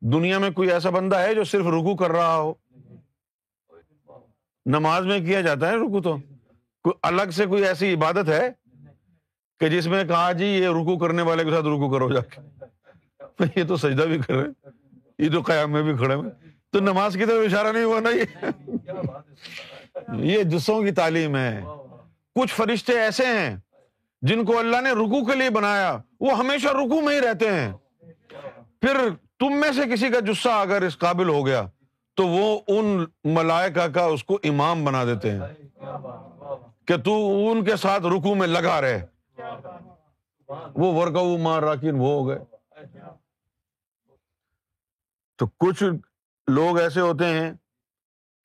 دنیا 0.00 0.38
میں 0.38 0.50
کوئی 0.50 0.70
ایسا 0.70 0.90
بندہ 0.90 1.16
ہے 1.16 1.34
جو 1.34 1.44
صرف 1.44 1.66
رکو 1.66 1.96
کر 1.96 2.10
رہا 2.12 2.36
ہو؟ 2.36 2.52
نماز 4.66 5.06
میں 5.06 5.18
کیا 5.20 5.40
جاتا 5.40 5.68
ہے 5.68 5.76
رکو 5.76 6.02
تو؟ 6.02 6.16
کوئی 6.84 6.92
الگ 7.02 7.30
سے 7.32 7.46
کوئی 7.46 7.64
ایسی 7.64 7.94
عبادت 7.94 8.28
ہے 8.28 8.50
کہ 9.60 9.68
جس 9.68 9.86
میں 9.86 10.04
کہا 10.04 10.32
جی 10.32 10.46
یہ 10.46 10.68
رکو 10.68 10.98
کرنے 10.98 11.22
والے 11.22 11.44
کے 11.44 11.50
ساتھ 11.50 11.64
رکو 11.64 11.90
کرو 11.92 12.12
جا 12.12 12.20
کے؟ 12.20 12.40
یہ 13.56 13.64
تو 13.68 13.76
سجدہ 13.76 14.02
بھی 14.02 14.18
کر 14.18 14.34
رہے 14.34 14.68
یہ 15.18 15.32
تو 15.32 15.40
قیام 15.40 15.72
میں 15.72 15.82
بھی 15.82 15.96
کھڑے 15.96 16.14
ہوئے 16.14 16.30
تو 16.72 16.80
نماز 16.80 17.14
کی 17.14 17.24
طرف 17.24 17.44
اشارہ 17.46 17.72
نہیں 17.72 17.84
ہوا 17.84 18.00
نا 18.00 18.10
یہ 20.24 20.42
جسوں 20.42 20.82
کی 20.82 20.90
تعلیم 20.90 21.36
ہے۔ 21.36 21.64
کچھ 22.34 22.54
فرشتے 22.54 23.00
ایسے 23.00 23.26
ہیں 23.26 23.56
جن 24.24 24.44
کو 24.44 24.58
اللہ 24.58 24.80
نے 24.80 24.90
رکو 24.90 25.24
کے 25.24 25.36
لیے 25.36 25.50
بنایا، 25.50 25.96
وہ 26.20 26.38
ہمیشہ 26.38 26.68
رکو 26.68 27.00
میں 27.00 27.14
ہی 27.16 27.20
رہتے 27.20 27.52
ہیں۔ 27.52 27.72
پھر 28.80 28.96
تم 29.38 29.60
میں 29.60 29.72
سے 29.72 29.80
کسی 29.92 30.08
کا 30.08 30.20
جسہ 30.20 30.48
اگر 30.48 30.82
اس 30.82 30.98
قابل 30.98 31.28
ہو 31.28 31.46
گیا، 31.46 31.62
تو 32.14 32.26
وہ 32.26 32.60
ان 32.68 33.04
ملائکہ 33.24 33.86
کا 33.86 34.04
اس 34.04 34.24
کو 34.24 34.38
امام 34.44 34.84
بنا 34.84 35.04
دیتے 35.04 35.30
ہیں۔ 35.30 35.40
کہ 36.86 36.96
تو 36.96 37.28
ان 37.50 37.64
کے 37.64 37.76
ساتھ 37.76 38.02
رکو 38.02 38.34
میں 38.34 38.46
لگا 38.46 38.80
رہے۔ 38.80 39.06
وہ 40.74 41.02
ورکا 41.02 41.42
مار 41.42 41.62
راکین 41.62 41.94
وہ 41.94 42.08
ہو 42.08 42.28
گئے۔ 42.28 42.38
تو 45.36 45.46
کچھ 45.46 45.82
لوگ 46.48 46.78
ایسے 46.78 47.00
ہوتے 47.00 47.26
ہیں 47.26 47.52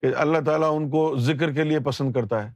کہ 0.02 0.08
اللہ 0.18 0.38
تعالیٰ 0.46 0.78
ان 0.78 0.90
کو 0.90 1.16
ذکر 1.18 1.52
کے 1.52 1.64
لیے 1.64 1.80
پسند 1.80 2.14
کرتا 2.14 2.44
ہے، 2.44 2.54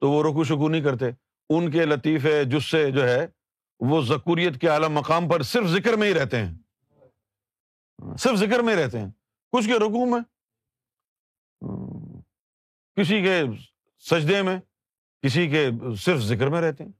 تو 0.00 0.10
وہ 0.10 0.22
رکو 0.22 0.44
شکو 0.44 0.68
نہیں 0.68 0.82
کرتے۔ 0.82 1.25
ان 1.50 1.70
کے 1.70 1.84
لطیفے، 1.84 2.44
جسے 2.44 2.90
جو 2.90 3.08
ہے، 3.08 3.26
وہ 3.80 4.02
ذکوریت 4.02 4.60
کے 4.60 4.70
اعلیٰ 4.70 4.88
مقام 4.88 5.28
پر 5.28 5.42
صرف 5.42 5.66
ذکر 5.66 5.96
میں 5.96 6.08
ہی 6.08 6.14
رہتے 6.14 6.46
ہیں۔ 6.46 6.54
صرف 8.18 8.36
ذکر 8.36 8.62
میں 8.62 8.76
رہتے 8.76 9.00
ہیں۔ 9.00 9.10
کچھ 9.52 9.66
کے 9.66 9.78
رکو 9.78 10.06
میں، 10.06 10.20
کسی 12.94 13.22
کے 13.22 13.42
سجدے 13.98 14.42
میں، 14.42 14.60
کسی 15.22 15.50
کے 15.50 15.68
صرف 15.98 16.18
ذکر 16.18 16.48
میں 16.48 16.60
رہتے 16.60 16.84
ہیں۔ 16.84 16.92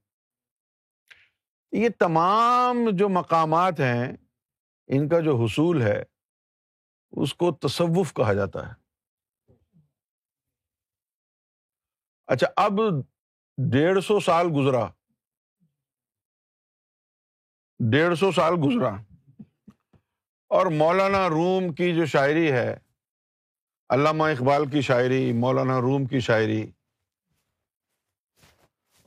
یہ 1.72 1.88
تمام 1.98 2.76
جو 2.92 3.08
مقامات 3.08 3.80
ہیں، 3.80 4.12
ان 4.86 5.08
کا 5.08 5.20
جو 5.20 5.44
حصول 5.44 5.82
ہے، 5.82 6.02
اس 7.10 7.34
کو 7.34 7.52
تصوف 7.52 8.14
کہا 8.14 8.32
جاتا 8.32 8.68
ہے۔ 8.68 8.86
اچھا 12.26 12.46
اب 12.56 12.72
ڈیڑھ 13.58 14.04
سو 14.04 14.20
سال 14.20 14.46
گزرا۔ 14.56 14.86
ڈیڑھ 17.78 18.18
سو 18.18 18.32
سال 18.32 18.52
گزرا۔ 18.64 18.96
اور 20.48 20.66
مولانا 20.66 21.28
روم 21.28 21.74
کی 21.74 21.94
جو 21.94 22.06
شاعری 22.06 22.52
ہے، 22.52 22.78
علامہ 23.88 24.24
اقبال 24.24 24.70
کی 24.70 24.80
شاعری، 24.80 25.32
مولانا 25.32 25.80
روم 25.80 26.06
کی 26.06 26.20
شاعری، 26.20 26.70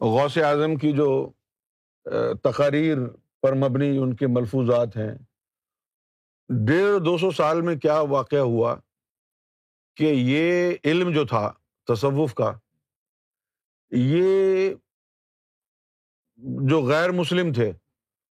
غوث 0.01 0.37
اعظم 0.37 0.75
کی 0.75 0.91
جو 0.91 1.31
تقاریر 2.43 2.97
پر 3.41 3.53
مبنی 3.53 3.97
ان 3.97 4.15
کے 4.15 4.27
ملفوظات 4.27 4.97
ہیں۔ 4.97 5.15
ڈیڑھ، 6.67 7.05
دو 7.05 7.17
سو 7.17 7.31
سال 7.31 7.61
میں 7.61 7.75
کیا 7.75 7.99
واقعہ 7.99 8.39
ہوا 8.39 8.75
کہ 9.95 10.03
یہ 10.03 10.75
علم 10.83 11.11
جو 11.11 11.25
تھا، 11.25 11.53
تصوف 11.87 12.33
کا 12.33 12.59
یہ 13.91 14.75
جو 16.67 16.87
غیر 16.87 17.11
مسلم 17.11 17.53
تھے، 17.53 17.71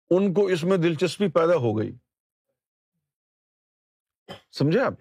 ان 0.10 0.34
کو 0.34 0.48
اس 0.48 0.64
میں 0.64 0.78
دلچسپی 0.78 1.28
پیدا 1.28 1.56
ہو 1.56 1.78
گئی۔ 1.78 1.98
سمجھے 4.52 4.80
آپ؟ 4.80 4.94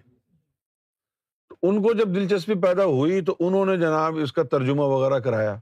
ان 1.61 1.83
کو 1.83 1.93
جب 1.93 2.15
دلچسپی 2.15 2.53
پیدا 2.53 2.85
ہوئی 2.85 3.25
تو 3.25 3.35
انہوں 3.39 3.65
نے 3.65 3.77
جناب 3.77 4.13
اس 4.23 4.33
کا 4.33 4.43
ترجمہ 4.43 4.81
وغیرہ 4.81 5.19
کرایا۔ 5.19 5.55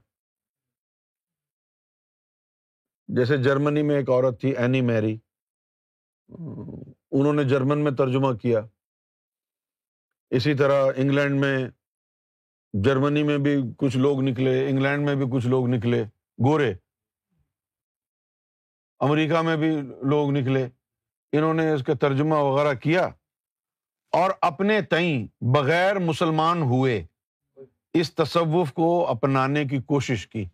جیسے 3.08 3.36
جرمنی 3.36 3.82
میں 3.82 3.96
ایک 3.96 4.08
عورت 4.08 4.40
تھی، 4.40 4.56
اینی 4.56 4.80
میری۔ 4.80 5.18
انہوں 7.10 7.32
نے 7.32 7.44
جرمن 7.44 7.84
میں 7.84 7.92
ترجمہ 7.92 8.32
کیا۔ 8.36 8.60
اسی 10.30 10.54
طرح 10.54 10.92
انگلینڈ 10.96 11.40
میں 11.40 11.68
جرمنی 12.82 13.22
میں 13.22 13.38
بھی 13.38 13.56
کچھ 13.78 13.96
لوگ 13.96 14.20
نکلے، 14.20 14.68
انگلینڈ 14.68 15.04
میں 15.04 15.14
بھی 15.14 15.24
کچھ 15.32 15.46
لوگ 15.46 15.66
نکلے، 15.66 16.02
گورے۔ 16.44 16.74
امریکہ 19.00 19.42
میں 19.42 19.56
بھی 19.56 19.76
لوگ 20.02 20.30
نکلے۔ 20.30 20.68
انہوں 21.32 21.54
نے 21.54 21.70
اس 21.70 21.84
کا 21.84 21.94
ترجمہ 21.94 22.34
وغیرہ 22.34 22.74
کیا 22.74 23.08
اور 24.10 24.30
اپنے 24.40 24.82
تئیں 24.82 25.26
بغیر 25.40 25.98
مسلمان 25.98 26.62
ہوئے 26.62 27.06
اس 27.94 28.14
تصوف 28.14 28.72
کو 28.72 29.06
اپنانے 29.06 29.64
کی 29.64 29.78
کوشش 29.82 30.26
کی۔ 30.26 30.44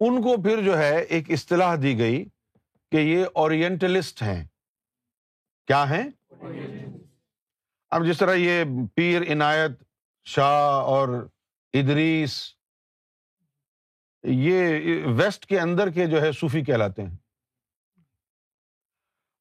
ان 0.00 0.22
کو 0.22 0.42
پھر 0.42 0.62
جو 0.62 0.78
ہے 0.78 1.00
ایک 1.00 1.30
اصطلاح 1.30 1.76
دی 1.82 1.98
گئی 1.98 2.24
کہ 2.92 2.96
یہ 2.96 3.24
اورینٹلسٹ 3.34 4.22
ہیں۔ 4.22 4.44
کیا 5.66 5.90
ہیں؟ 5.90 6.36
اب 7.90 8.06
جس 8.06 8.18
طرح 8.18 8.34
یہ 8.34 8.64
پیر 8.94 9.22
عنایت 9.32 9.70
شاہ 10.24 10.82
اور 10.82 11.28
ادریس، 11.72 12.54
یہ 14.22 14.80
ویسٹ 15.06 15.46
کے 15.46 15.60
اندر 15.60 15.90
کے 15.90 16.06
جو 16.06 16.22
ہے 16.22 16.32
صوفی 16.32 16.64
کہلاتے 16.64 17.02
ہیں۔ 17.02 17.16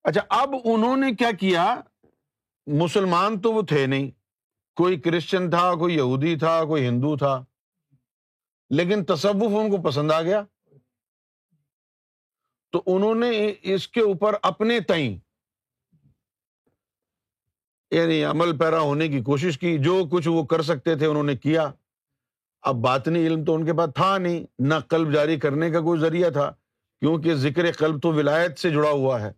اچھا 0.04 0.22
اب 0.30 0.50
انہوں 0.64 0.98
نے 0.98 1.16
کیا 1.16 1.32
کیا؟ 1.32 1.82
مسلمان 2.68 3.42
تو 3.42 3.54
وہ 3.54 3.62
تھے 3.62 3.86
نہیں۔ 3.86 4.12
کوئی 4.76 5.00
کرسچن 5.00 5.50
تھا، 5.50 5.76
کوئی 5.76 5.96
یہودی 5.96 6.36
تھا، 6.40 6.66
کوئی 6.66 6.88
ہندو 6.88 7.18
تھا۔ 7.18 7.46
لیکن 8.70 9.06
تصوف 9.06 9.52
ان 9.56 9.72
کو 9.72 9.82
پسند 9.82 10.12
آ 10.12 10.22
گیا۔ 10.22 10.44
تو 12.72 12.84
انہوں 12.86 13.16
نے 13.16 13.54
اس 13.62 13.88
کے 13.88 14.02
اوپر 14.02 14.34
اپنے 14.42 14.80
تئیں 14.80 15.20
یعنی 17.96 18.24
عمل 18.24 18.58
پیرا 18.58 18.80
ہونے 18.80 19.08
کی 19.08 19.22
کوشش 19.22 19.60
کی، 19.60 19.78
جو 19.78 20.06
کچھ 20.12 20.28
وہ 20.28 20.44
کر 20.44 20.62
سکتے 20.62 20.96
تھے 20.96 21.06
انہوں 21.06 21.24
نے 21.24 21.36
کیا۔ 21.36 21.72
اب 22.62 22.76
باطنی 22.76 23.28
علم 23.28 23.46
تو 23.46 23.56
ان 23.56 23.66
کے 23.66 23.74
پاس 23.74 23.90
تھا 23.96 24.18
نہیں، 24.18 24.46
نہ 24.60 24.74
قلب 24.88 25.14
جاری 25.14 25.40
کرنے 25.40 25.72
کا 25.72 25.82
کوئی 25.82 26.00
ذریعہ 26.00 26.30
تھا، 26.30 26.52
کیونکہ 27.00 27.36
ذکر 27.36 27.72
قلب 27.72 28.02
تو 28.02 28.14
ولایت 28.14 28.60
سے 28.60 28.70
جڑا 28.70 28.90
ہوا 28.90 29.22
ہے۔ 29.22 29.32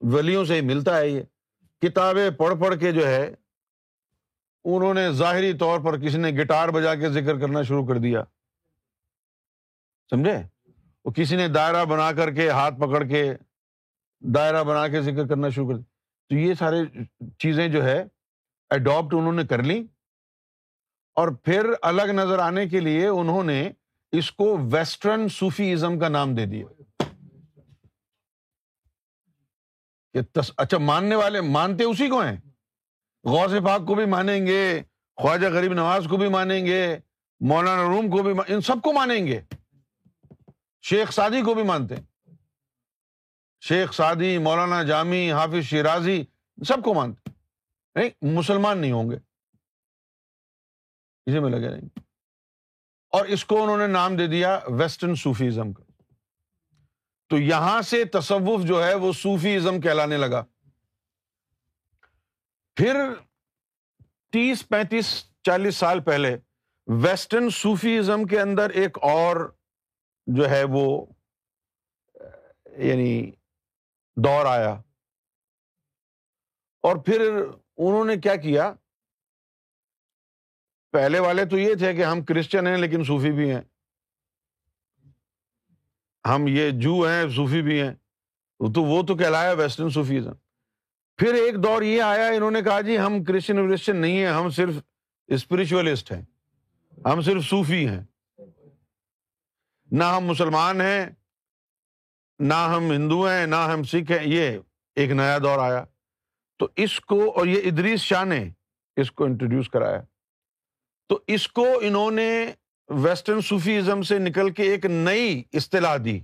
ولیوں 0.00 0.44
سے 0.44 0.54
ہی 0.54 0.60
ملتا 0.60 0.98
ہے 0.98 1.08
یہ۔ 1.08 1.22
کتابیں 1.80 2.30
پڑھ 2.30 2.54
پڑھ 2.60 2.78
کے 2.80 2.92
جو 2.92 3.06
ہے، 3.06 3.34
انہوں 4.64 4.94
نے 4.94 5.10
ظاہری 5.10 5.52
طور 5.52 5.80
پر 5.80 6.00
کسی 6.00 6.18
نے 6.18 6.30
گٹار 6.30 6.68
بجا 6.68 6.94
کے 6.94 7.08
ذکر 7.08 7.38
کرنا 7.38 7.62
شروع 7.62 7.86
کر 7.86 7.98
دیا۔ 7.98 8.24
سمجھے؟ 10.10 10.38
وہ 11.04 11.10
کسی 11.10 11.36
نے 11.36 11.48
دائرہ 11.48 11.84
بنا 11.84 12.12
کر 12.12 12.30
کے، 12.30 12.50
ہاتھ 12.50 12.74
پکڑ 12.74 13.04
کے 13.04 13.32
دائرہ 14.20 14.64
بنا 14.64 14.88
کے 14.88 15.02
ذکر 15.02 15.26
کرنا 15.26 15.48
شروع 15.48 15.68
کر 15.68 15.74
دیا۔ 15.74 15.95
تو 16.28 16.36
یہ 16.36 16.54
سارے 16.54 17.04
چیزیں 17.38 17.68
جو 17.68 17.84
ہے 17.84 18.04
اڈاپٹ 18.70 19.14
انہوں 19.14 19.32
نے 19.32 19.44
کر 19.44 19.62
لی 19.62 19.86
اور 21.14 21.28
پھر 21.28 21.66
الگ 21.82 22.02
نظر 22.02 22.38
آنے 22.38 22.68
کے 22.68 22.80
لیے 22.80 23.06
انہوں 23.06 23.44
نے 23.44 23.70
اس 24.12 24.32
کو 24.32 24.58
ویسٹرن 24.72 25.28
صوفی 25.28 25.72
ازم 25.72 25.98
کا 25.98 26.08
نام 26.08 26.34
دے 26.34 26.46
دیا۔ 26.46 26.82
کہ 30.12 30.38
اچھا 30.56 30.78
ماننے 30.78 31.16
والے 31.16 31.40
مانتے 31.40 31.84
اسی 31.84 32.08
کو 32.08 32.20
ہیں۔ 32.20 32.36
غوث 33.24 33.50
پاک 33.64 33.86
کو 33.86 33.94
بھی 33.94 34.04
مانیں 34.04 34.46
گے، 34.46 34.82
خواجہ 35.16 35.46
غریب 35.46 35.72
نواز 35.72 36.06
کو 36.10 36.16
بھی 36.16 36.28
مانیں 36.28 36.66
گے، 36.66 36.98
مولانا 37.40 37.82
روم 37.82 38.10
کو 38.10 38.22
بھی 38.22 38.54
ان 38.54 38.60
سب 38.60 38.76
کو 38.82 38.92
مانیں 38.92 39.26
گے۔ 39.26 39.40
شیخ 40.82 41.10
سعدی 41.10 41.42
کو 41.42 41.54
بھی 41.54 41.62
مانتے 41.62 41.94
شیخ 43.60 43.92
سعدی، 43.92 44.38
مولانا 44.38 44.82
جامی، 44.82 45.32
حافظ 45.32 45.64
شیرازی، 45.64 46.24
سب 46.68 46.84
کو 46.84 46.94
مانتے 46.94 47.30
نہیں، 47.94 48.10
مسلمان 48.22 48.78
نہیں 48.78 48.92
ہوں 48.92 49.10
گے۔ 49.10 49.16
اسی 51.26 51.38
میں 51.38 51.50
لگے 51.50 51.70
رہیں 51.70 51.82
گے۔ 51.82 52.00
اور 53.08 53.24
اس 53.24 53.44
کو 53.44 53.62
انہوں 53.62 53.78
نے 53.78 53.86
نام 53.86 54.16
دے 54.16 54.26
دیا 54.26 54.60
ویسٹرن 54.66 55.14
صوفیزم 55.14 55.72
کا۔ 55.72 56.02
تو 57.28 57.38
یہاں 57.38 57.82
سے 57.82 58.04
تصوف 58.04 58.64
جو 58.64 58.84
ہے 58.84 58.94
وہ 58.94 59.12
صوفی 59.12 59.56
ازم 59.56 59.80
کہلانے 59.80 60.16
لگا۔ 60.16 60.44
پھر 62.74 62.96
تیس، 64.32 64.68
پینتیس، 64.68 65.24
چالیس 65.42 65.76
سال 65.76 66.00
پہلے 66.00 66.36
ویسٹرن 66.86 67.50
صوفی 67.50 67.98
ازم 67.98 68.24
کے 68.24 68.40
اندر 68.40 68.70
ایک 68.70 68.98
اور 69.02 69.54
جو 70.26 70.50
ہے 70.50 70.64
وہ 70.64 71.06
یعنی 72.76 73.30
دور 74.16 74.46
آیا۔ 74.46 74.70
اور 76.82 76.96
پھر 76.96 77.20
انہوں 77.76 78.04
نے 78.04 78.16
کیا 78.16 78.36
کیا؟ 78.36 78.72
پہلے 80.92 81.18
والے 81.18 81.44
تو 81.44 81.58
یہ 81.58 81.74
تھے 81.74 81.94
کہ 81.94 82.04
ہم 82.04 82.24
کرسچن 82.24 82.66
ہیں 82.66 82.76
لیکن 82.76 83.04
صوفی 83.04 83.32
بھی 83.32 83.54
ہیں۔ 83.54 83.60
ہم 86.28 86.44
یہ 86.48 86.70
جو 86.70 87.06
ہیں 87.08 87.28
صوفی 87.36 87.62
بھی 87.62 87.82
ہیں۔ 87.82 87.94
تو 88.74 88.82
وہ 88.82 89.02
تو 89.02 89.16
کہلایا 89.16 89.52
ویسٹرن 89.52 89.90
صوفیزم۔ 89.90 90.32
پھر 91.16 91.34
ایک 91.34 91.54
دور 91.64 91.82
یہ 91.82 92.02
آیا، 92.02 92.26
انہوں 92.26 92.50
نے 92.50 92.62
کہا 92.62 92.80
جی 92.80 92.98
ہم 92.98 93.24
کرسچن 93.24 93.58
ورسچن 93.58 93.96
نہیں 93.96 94.18
ہیں، 94.18 94.32
ہم 94.32 94.48
صرف 94.50 94.74
اسپرچولیسٹ 95.26 96.12
ہیں۔ 96.12 96.22
ہم 97.04 97.20
صرف 97.20 97.42
صوفی 97.42 97.88
ہیں۔ 97.88 98.04
نہ 99.90 100.04
ہم 100.04 100.24
مسلمان 100.24 100.80
ہیں 100.80 101.06
نہ 102.38 102.54
ہم 102.54 102.92
ہندو 102.92 103.28
ہیں، 103.28 103.46
نہ 103.46 103.54
ہم 103.54 103.82
سکھ 103.82 104.12
ہیں، 104.12 104.18
یہ 104.22 104.58
ایک 104.94 105.10
نیا 105.10 105.38
دور 105.38 105.58
آیا۔ 105.58 105.84
تو 106.58 106.68
اس 106.76 107.00
کو، 107.00 107.30
اور 107.30 107.46
یہ 107.46 107.60
ادریس 107.64 108.00
شاہ 108.00 108.24
نے 108.24 108.48
اس 108.96 109.10
کو 109.10 109.24
انٹروڈیوس 109.24 109.68
کرایا۔ 109.68 110.02
تو 111.08 111.20
اس 111.26 111.48
کو 111.48 111.66
انہوں 111.82 112.10
نے 112.10 112.52
ویسٹرن 112.88 113.40
صوفیزم 113.40 114.02
سے 114.02 114.18
نکل 114.18 114.50
کے 114.50 114.62
ایک 114.62 114.86
نئی 114.86 115.42
اصطلاح 115.52 115.96
دی۔ 116.04 116.20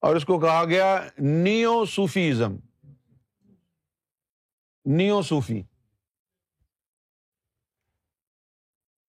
اور 0.00 0.16
اس 0.16 0.24
کو 0.24 0.40
کہا 0.40 0.64
گیا 0.64 1.08
نیو 1.18 1.84
صوفیزم 1.84 2.56
نیو 4.84 5.22
صوفی 5.22 5.62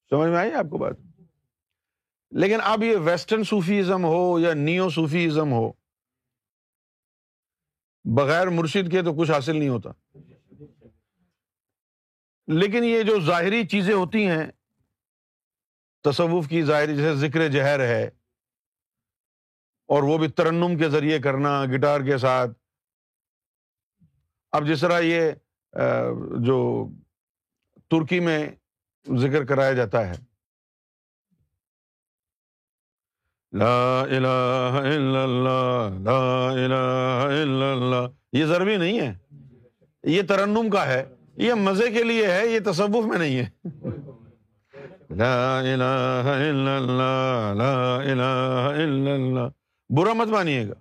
سمجھ 0.10 0.30
میں 0.30 0.38
آئی 0.38 0.54
آپ 0.54 0.66
کو 0.70 0.78
بات؟ 0.78 0.94
لیکن 2.32 2.58
اب 2.64 2.84
یہ 2.84 2.98
ویسٹرن 2.98 3.44
صوفیزم 3.44 4.06
ہو 4.06 4.40
یا 4.40 4.54
نیو 4.54 4.90
صوفیزم 4.90 5.52
ہو 5.52 5.83
بغیر 8.06 8.48
مرشد 8.50 8.92
کے 8.92 9.02
تو 9.02 9.14
کچھ 9.14 9.32
حاصل 9.32 9.56
نہیں 9.58 9.70
ہوتا۔ 9.70 9.90
لیکن 12.48 12.84
یہ 12.84 13.04
جو 13.04 13.20
ظاہری 13.26 13.64
چیزیں 13.68 13.94
ہوتی 13.94 14.26
ہیں، 14.28 14.46
تصوف 16.06 16.48
کی 16.50 16.62
ظاہری 16.64 16.96
جیسے 16.98 17.16
ذکر 17.18 17.48
جہر 17.48 17.80
ہے، 17.80 18.04
اور 19.90 20.04
وہ 20.04 20.18
بھی 20.18 20.28
ترنم 20.32 20.78
کے 20.78 20.90
ذریعے 20.90 21.20
کرنا، 21.20 21.64
گٹار 21.66 22.02
کے 22.02 22.18
ساتھ۔ 22.18 22.52
اب 24.54 24.68
جس 24.68 24.82
طرح 24.82 25.00
یہ 25.00 25.32
جو 26.46 26.60
ترکی 27.92 28.20
میں 28.20 28.40
ذکر 29.06 29.46
کرایا 29.46 29.74
جاتا 29.74 30.08
ہے۔ 30.08 30.14
لا 33.54 34.02
الہ 34.02 34.74
الا 34.84 35.24
اللہ، 35.24 35.98
لا 36.04 36.24
الہ 36.52 37.23
یہ 38.34 38.46
ضربی 38.46 38.78
نہیں 38.78 39.00
ہے۔ 39.00 39.18
یہ 40.04 40.22
ترنم 40.22 40.70
کا 40.70 40.88
ہے۔ 40.88 41.16
یہ 41.36 41.54
مزے 41.54 41.92
کے 41.92 42.04
لیے 42.04 42.32
ہے، 42.32 42.48
یہ 42.48 42.60
تصوف 42.66 43.06
میں 43.06 43.18
نہیں 43.18 43.38
ہے۔ 43.38 43.50
لا 45.10 45.60
الہ 45.60 46.28
الا 46.28 46.78
اللہ، 46.78 47.54
لا 47.58 47.96
الہ 47.96 48.82
الا 48.82 49.14
اللہ۔ 49.14 49.50
برا 49.90 50.14
مت 50.14 50.28
مانیے 50.28 50.68
گا۔ 50.68 50.74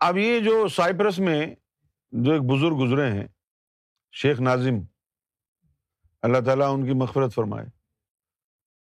اب 0.00 0.18
یہ 0.18 0.40
جو 0.40 0.68
سائپرس 0.68 1.18
میں 1.18 1.46
جو 2.12 2.32
ایک 2.32 2.42
بزرگ 2.42 2.84
گزرے 2.84 3.12
ہیں، 3.12 3.26
شیخ 4.12 4.40
ناظم، 4.40 4.74
اللہ 6.22 6.38
تعالیٰ 6.46 6.74
ان 6.74 6.86
کی 6.86 6.92
مغفرت 6.92 7.34
فرمائے۔ 7.34 7.66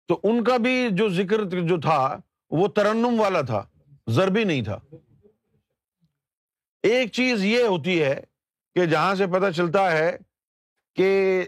تو 0.07 0.19
ان 0.23 0.43
کا 0.43 0.57
بھی 0.57 0.87
جو 0.91 1.09
ذکر 1.09 1.43
جو 1.43 1.79
تھا، 1.79 2.19
وہ 2.49 2.67
ترنم 2.67 3.19
والا 3.19 3.41
تھا، 3.41 3.65
ضربی 4.09 4.43
نہیں 4.43 4.61
تھا۔ 4.61 4.79
ایک 6.83 7.11
چیز 7.11 7.45
یہ 7.45 7.63
ہوتی 7.63 8.03
ہے 8.03 8.21
کہ 8.75 8.85
جہاں 8.85 9.15
سے 9.15 9.27
پتہ 9.27 9.51
چلتا 9.51 9.91
ہے 9.91 10.17
کہ 10.95 11.43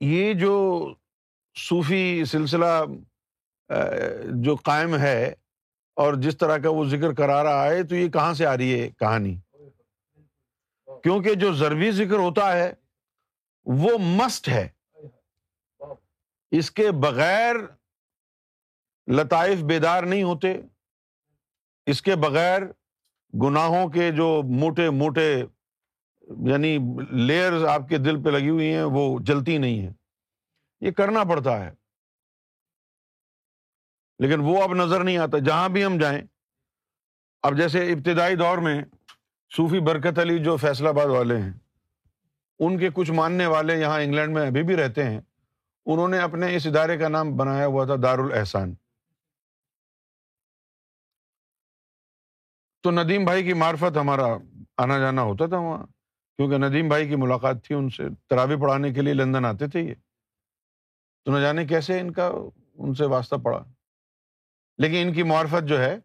یہ 0.00 0.34
جو 0.34 0.88
صوفی 1.68 2.24
سلسلہ 2.24 2.84
جو 4.24 4.56
قائم 4.56 4.96
ہے 4.96 5.34
اور 5.94 6.14
جس 6.14 6.38
طرح 6.38 6.58
کا 6.58 6.70
وہ 6.70 6.84
ذکر 6.84 7.14
کرا 7.14 7.44
رہا 7.44 7.64
ہے، 7.64 7.82
تو 7.82 7.94
یہ 7.94 8.08
کہاں 8.08 8.34
سے 8.34 8.46
آ 8.46 8.56
رہی 8.56 8.80
ہے؟ 8.80 8.90
کہانی۔ 8.90 9.36
کیونکہ 10.86 11.34
جو 11.34 11.54
ضربی 11.54 11.90
ذکر 11.90 12.16
ہوتا 12.16 12.52
ہے، 12.52 12.72
وہ 13.64 13.98
مسٹ 13.98 14.48
ہے۔ 14.48 14.68
اس 16.50 16.70
کے 16.70 16.90
بغیر 16.90 17.54
لطائف 19.08 19.58
بیدار 19.58 20.02
نہیں 20.02 20.22
ہوتے۔ 20.22 20.56
اس 21.86 22.02
کے 22.02 22.16
بغیر 22.16 22.62
گناہوں 23.42 23.88
کے 23.88 24.10
جو 24.10 24.42
موٹے 24.44 24.90
موٹے 24.90 25.44
یعنی 26.46 26.78
لیئرز 27.10 27.64
آپ 27.64 27.88
کے 27.88 27.98
دل 27.98 28.22
پہ 28.22 28.30
لگی 28.30 28.48
ہوئی 28.48 28.74
ہیں، 28.74 28.82
وہ 28.82 29.18
جلتی 29.22 29.58
نہیں 29.58 29.80
ہیں۔ 29.80 29.92
یہ 30.80 30.90
کرنا 30.90 31.24
پڑتا 31.24 31.64
ہے۔ 31.64 31.70
لیکن 34.18 34.40
وہ 34.40 34.62
اب 34.62 34.74
نظر 34.74 35.04
نہیں 35.04 35.18
آتا۔ 35.18 35.38
جہاں 35.38 35.68
بھی 35.68 35.84
ہم 35.84 35.98
جائیں، 35.98 36.22
اب 37.42 37.56
جیسے 37.56 37.92
ابتدائی 37.92 38.36
دور 38.36 38.58
میں 38.58 38.82
صوفی 39.56 39.80
برکت 39.80 40.18
علی 40.18 40.38
جو 40.38 40.56
فیصلہ 40.56 40.88
آباد 40.88 41.06
والے 41.06 41.36
ہیں، 41.36 41.52
ان 42.58 42.78
کے 42.78 42.88
کچھ 42.94 43.10
ماننے 43.10 43.46
والے 43.46 43.80
یہاں 43.80 44.00
انگلینڈ 44.00 44.34
میں 44.34 44.46
ابھی 44.46 44.62
بھی 44.62 44.76
رہتے 44.76 45.04
ہیں، 45.04 45.20
انہوں 45.86 46.08
نے 46.08 46.18
اپنے 46.18 46.56
اس 46.56 46.66
ادارے 46.66 46.98
کا 46.98 47.08
نام 47.08 47.36
بنایا 47.36 47.66
ہوا 47.66 47.84
تھا 47.84 47.94
دار 48.02 48.18
الاحسان 48.18 48.74
تو 52.86 52.90
ندیم 52.90 53.24
بھائی 53.24 53.44
کی 53.44 53.52
معرفت 53.52 53.96
ہمارا 53.96 54.26
آنا 54.76 54.98
جانا 54.98 55.22
ہوتا 55.22 55.46
تھا 55.46 55.58
وہاں، 55.58 55.86
کیونکہ 56.36 56.58
ندیم 56.58 56.88
بھائی 56.88 57.08
کی 57.08 57.16
ملاقات 57.16 57.64
تھی، 57.64 57.74
ان 57.74 57.90
سے 57.90 58.02
ترابی 58.30 58.56
پڑھانے 58.60 58.92
کے 58.92 59.02
لیے 59.02 59.12
لندن 59.12 59.44
آتے 59.44 59.68
تھے 59.68 59.80
یہ۔ 59.80 59.94
تو 61.24 61.32
نہ 61.32 61.38
جانے 61.38 61.66
کیسے 61.66 62.00
ان 62.00 62.10
کا 62.10 62.30
ان 62.74 62.94
سے 62.94 63.04
واسطہ 63.04 63.36
پڑا۔ 63.36 63.64
لیکن 64.78 65.08
ان 65.08 65.14
کی 65.14 65.22
معرفت 65.22 65.68
جو 65.68 65.80
ہے، 65.80 65.96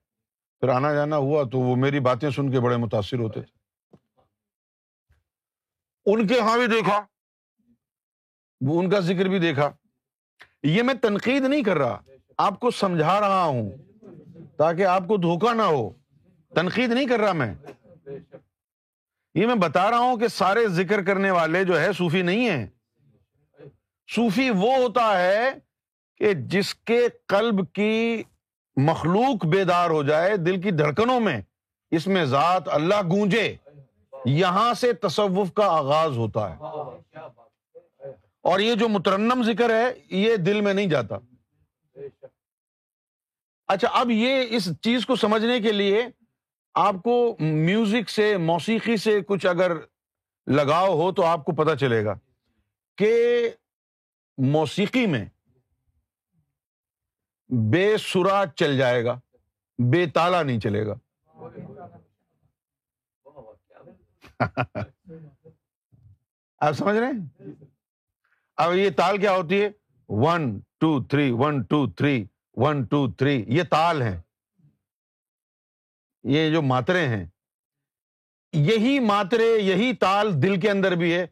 پھر 0.59 0.69
آنا 0.69 0.93
جانا 0.93 1.17
ہوا 1.17 1.43
تو 1.51 1.59
وہ 1.59 1.75
میری 1.75 1.99
باتیں 1.99 2.29
سن 2.29 2.51
کے 2.51 2.59
بڑے 2.59 2.77
متاثر 2.77 3.19
ہوتے 3.19 3.41
تھے۔ 3.41 3.57
ان 6.05 6.27
کے 6.27 6.35
یہاں 6.35 6.57
بھی 6.57 6.67
دیکھا۔ 6.67 7.05
وہ 8.61 8.79
ان 8.79 8.89
کا 8.89 8.99
ذکر 8.99 9.25
بھی 9.25 9.39
دیکھا۔ 9.39 9.71
یہ 10.63 10.83
میں 10.83 10.93
تنقید 10.93 11.41
نہیں 11.41 11.63
کر 11.63 11.77
رہا، 11.77 12.01
آپ 12.37 12.59
کو 12.59 12.71
سمجھا 12.71 13.19
رہا 13.19 13.43
ہوں 13.43 13.69
تاکہ 14.57 14.85
آپ 14.85 15.03
کو 15.07 15.17
دھوکا 15.17 15.53
نہ 15.53 15.61
ہو۔ 15.61 16.00
تنقید 16.55 16.91
نہیں 16.91 17.07
کر 17.07 17.19
رہا 17.19 17.31
میں۔ 17.31 17.53
یہ 19.35 19.47
میں 19.47 19.55
بتا 19.55 19.91
رہا 19.91 19.99
ہوں 19.99 20.17
کہ 20.17 20.27
سارے 20.27 20.67
ذکر 20.67 21.03
کرنے 21.03 21.31
والے 21.31 21.63
جو 21.63 21.81
ہے 21.81 21.93
صوفی 21.93 22.21
نہیں 22.21 22.49
ہیں۔ 22.49 22.67
صوفی 24.15 24.49
وہ 24.49 24.75
ہوتا 24.75 25.21
ہے 25.21 25.49
کہ 26.17 26.33
جس 26.33 26.75
کے 26.75 27.07
قلب 27.27 27.73
کی 27.73 28.23
مخلوق 28.75 29.45
بیدار 29.45 29.89
ہو 29.89 30.03
جائے، 30.03 30.37
دل 30.37 30.61
کی 30.61 30.71
دھڑکنوں 30.71 31.19
میں، 31.19 31.41
اس 31.91 32.07
میں 32.07 32.25
ذات 32.25 32.63
اللہ 32.65 33.01
گونجے۔ 33.01 33.55
یہاں 34.25 34.73
سے 34.73 34.93
تصوف 34.93 35.53
کا 35.53 35.65
آغاز 35.65 36.17
ہوتا 36.17 36.55
ہے۔ 36.55 36.55
اور 38.41 38.59
یہ 38.59 38.75
جو 38.75 38.89
مترنم 38.89 39.43
ذکر 39.43 39.69
ہے، 39.69 39.93
یہ 40.09 40.35
دل 40.35 40.61
میں 40.61 40.73
نہیں 40.73 40.87
جاتا۔ 40.87 41.15
اچھا 43.67 43.87
اب 43.87 44.11
یہ 44.11 44.45
اس 44.49 44.69
چیز 44.81 45.05
کو 45.05 45.15
سمجھنے 45.15 45.59
کے 45.59 45.71
لیے 45.71 46.03
آپ 46.73 46.95
کو 47.03 47.37
میوزک 47.39 48.09
سے، 48.09 48.37
موسیقی 48.37 48.97
سے 48.97 49.21
کچھ 49.21 49.45
اگر 49.45 49.71
لگاؤ 50.47 50.93
ہو 50.93 51.11
تو 51.11 51.25
آپ 51.25 51.45
کو 51.45 51.51
پتا 51.51 51.75
چلے 51.75 52.05
گا 52.05 52.13
کہ 52.97 53.49
موسیقی 54.37 55.05
میں 55.05 55.25
بے 57.71 57.97
سرا 57.97 58.43
چل 58.55 58.77
جائے 58.77 59.05
گا، 59.05 59.19
بے 59.91 60.05
تالا 60.05 60.43
نہیں 60.43 60.59
چلے 60.59 60.85
گا۔ 60.85 60.93
آپ 66.59 66.73
سمجھ 66.73 66.95
رہے 66.95 67.07
ہیں؟ 67.07 67.53
اب 68.57 68.73
یہ 68.75 68.89
تال 68.89 69.17
کیا 69.17 69.31
ہوتی 69.31 69.61
ہے؟ 69.61 69.69
One 70.09 70.59
two 70.79 71.03
three 71.03 71.31
one 71.31 71.63
two 71.63 71.91
three 71.91 72.25
one 72.55 72.85
two 72.85 73.11
three 73.11 73.45
یہ 73.47 73.63
تال 73.63 74.01
ہے 74.01 74.21
یہ 76.23 76.49
جو 76.49 76.61
ماترے 76.61 77.07
ہیں، 77.07 77.25
یہی 78.53 78.99
ماترے، 78.99 79.57
یہی 79.59 79.93
تال 79.93 80.41
دل 80.41 80.59
کے 80.59 80.71
اندر 80.71 80.95
بھی 80.95 81.13
ہے۔ 81.13 81.25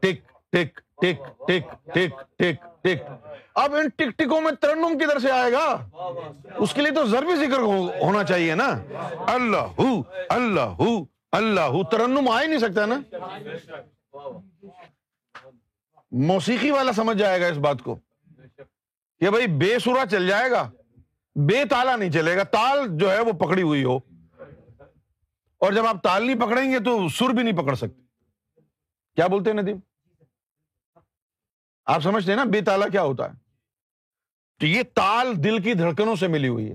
ٹک 0.00 0.52
ٹک 0.52 0.76
ٹک 1.02 1.46
ٹک 1.48 1.86
ٹک 1.94 2.38
ٹک 2.38 2.84
ٹک۔ 2.84 3.10
اب 3.54 3.74
ان 3.74 3.88
ٹک 3.88 4.18
ٹکوں 4.18 4.40
میں 4.40 4.52
ترنم 4.52 4.98
کدھر 4.98 5.18
سے 5.18 5.30
آئے 5.30 5.52
گا؟ 5.52 5.66
اس 6.56 6.74
کے 6.74 6.82
لیے 6.82 6.90
تو 6.90 7.04
ضربی 7.06 7.36
ذکر 7.36 7.58
ہونا 8.02 8.24
چاہیے 8.24 8.54
نا۔ 8.54 8.68
اللہ 9.26 9.80
اللہ 10.28 10.82
اللہ، 11.32 11.82
ترنم 11.90 12.28
آ 12.28 12.42
ہی 12.42 12.46
نہیں 12.46 12.58
سکتا 12.58 12.86
نا۔ 12.86 13.00
موسیقی 16.12 16.70
والا 16.70 16.92
سمجھ 16.92 17.18
جائے 17.18 17.40
گا 17.40 17.46
اس 17.46 17.56
بات 17.56 17.82
کو 17.82 17.94
کہ 19.20 19.30
بھائی 19.30 19.46
بے 19.46 19.78
سورا 19.78 20.06
چل 20.10 20.28
جائے 20.28 20.50
گا، 20.50 20.70
بے 21.34 21.64
تالا 21.64 21.96
نہیں 21.96 22.10
چلے 22.10 22.36
گا۔ 22.36 22.42
تال 22.42 22.86
جو 22.90 23.10
ہے 23.12 23.20
وہ 23.20 23.32
پکڑی 23.32 23.62
ہوئی 23.62 23.84
ہو۔ 23.84 23.98
اور 25.60 25.72
جب 25.72 25.86
آپ 25.86 26.02
تال 26.02 26.26
نہیں 26.26 26.40
پکڑیں 26.40 26.72
گے 26.72 26.78
تو 26.78 27.08
سر 27.08 27.28
بھی 27.28 27.42
نہیں 27.42 27.56
پکڑ 27.56 27.74
سکتے۔ 27.74 28.02
کیا 29.14 29.26
بولتے 29.26 29.50
ہیں 29.50 29.62
ندیم؟ 29.62 29.76
آپ 31.84 32.00
سمجھتے 32.00 32.32
ہیں 32.32 32.36
نا 32.36 32.44
بے 32.44 32.60
تالا 32.60 32.88
کیا 32.88 33.02
ہوتا 33.02 33.24
ہے؟ 33.24 33.36
تو 34.58 34.66
یہ 34.66 34.82
تال 34.94 35.44
دل 35.44 35.62
کی 35.62 35.74
دھڑکنوں 35.74 36.16
سے 36.16 36.28
ملی 36.28 36.48
ہوئی 36.48 36.72
ہے۔ 36.72 36.74